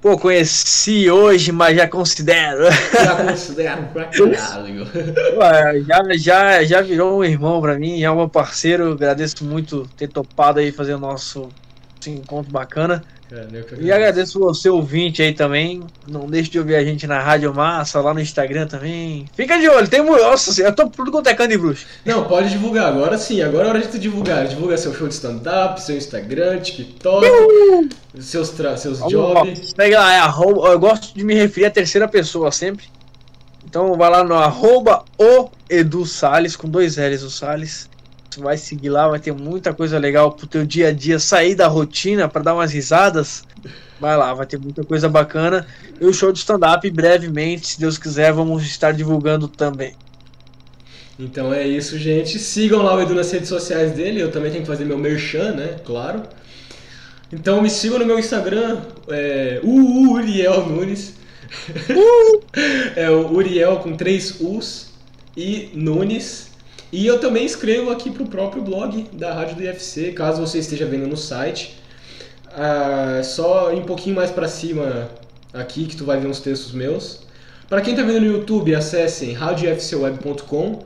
[0.00, 2.64] Pô, conheci hoje, mas já considero.
[2.92, 4.86] Já considero pra caralho.
[5.86, 8.92] já, já, já virou um irmão pra mim, já é um parceiro.
[8.92, 11.48] Agradeço muito ter topado aí fazer o nosso
[12.04, 13.04] encontro bacana.
[13.32, 13.46] É,
[13.80, 15.82] e agradeço você ouvinte aí também.
[16.06, 19.24] Não deixe de ouvir a gente na Rádio Massa, lá no Instagram também.
[19.34, 21.86] Fica de olho, tem Nossa, eu tô tudo quanto é canto bruxo.
[22.04, 22.88] Não, pode divulgar.
[22.88, 24.46] Agora sim, agora é hora de tu divulgar.
[24.46, 27.26] Divulga seu show de stand-up, seu Instagram, TikTok,
[28.20, 29.72] seus, tra seus jobs.
[29.72, 32.84] Pega lá, é arroba, eu gosto de me referir à terceira pessoa sempre.
[33.64, 37.88] Então vai lá no arroba o Edu Salles, com dois L's o Salles
[38.40, 41.66] vai seguir lá, vai ter muita coisa legal pro teu dia a dia sair da
[41.66, 43.44] rotina para dar umas risadas.
[44.00, 45.66] Vai lá, vai ter muita coisa bacana.
[46.00, 49.94] E o show de stand-up, brevemente, se Deus quiser, vamos estar divulgando também.
[51.18, 52.38] Então é isso, gente.
[52.38, 54.20] Sigam lá o Edu nas redes sociais dele.
[54.20, 55.76] Eu também tenho que fazer meu merchan, né?
[55.84, 56.22] Claro.
[57.32, 61.14] Então me sigam no meu Instagram, é, Uriel Nunes.
[61.88, 62.42] Uh!
[62.96, 64.90] é o Uriel com três U's
[65.36, 66.50] e Nunes.
[66.92, 70.58] E eu também escrevo aqui para o próprio blog da Rádio do IFC, caso você
[70.58, 71.78] esteja vendo no site.
[72.54, 75.08] Ah, só um pouquinho mais para cima
[75.54, 77.20] aqui que tu vai ver uns textos meus.
[77.66, 80.80] Para quem está vendo no YouTube, acessem radiofcweb.com.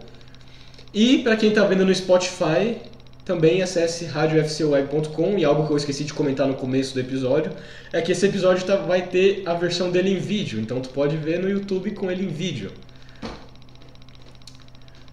[0.95, 2.77] E para quem está vendo no Spotify,
[3.25, 5.37] também acesse radiofcweb.com.
[5.37, 7.51] E algo que eu esqueci de comentar no começo do episódio
[7.93, 10.61] é que esse episódio tá, vai ter a versão dele em vídeo.
[10.61, 12.71] Então tu pode ver no YouTube com ele em vídeo.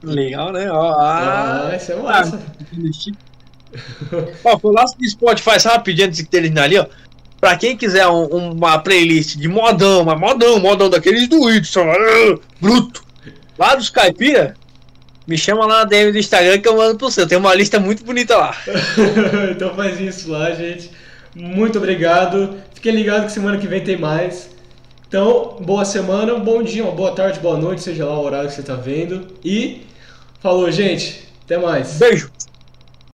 [0.04, 0.70] Legal, né?
[0.70, 2.42] Ó, ah, ah, isso é massa.
[4.44, 6.86] ó, foi lá no Spotify, só rapidinho antes de terminar ali, ó.
[7.40, 12.40] Pra quem quiser um, uma playlist de modão, mas modão, modão daqueles do Whitson, uh,
[12.62, 13.04] bruto,
[13.58, 14.56] lá dos Caipira,
[15.28, 17.28] me chama lá na DM do Instagram que eu mando pro seu.
[17.28, 18.56] Tem uma lista muito bonita lá.
[19.52, 20.92] então faz isso lá, gente.
[21.36, 22.58] Muito obrigado.
[22.74, 24.50] Fiquem ligados que semana que vem tem mais.
[25.08, 28.50] Então, boa semana, um bom dia, uma boa tarde, boa noite, seja lá o horário
[28.50, 29.28] que você está vendo.
[29.44, 29.86] E
[30.44, 31.24] Falou, gente.
[31.46, 31.94] Até mais.
[31.94, 32.30] Beijo.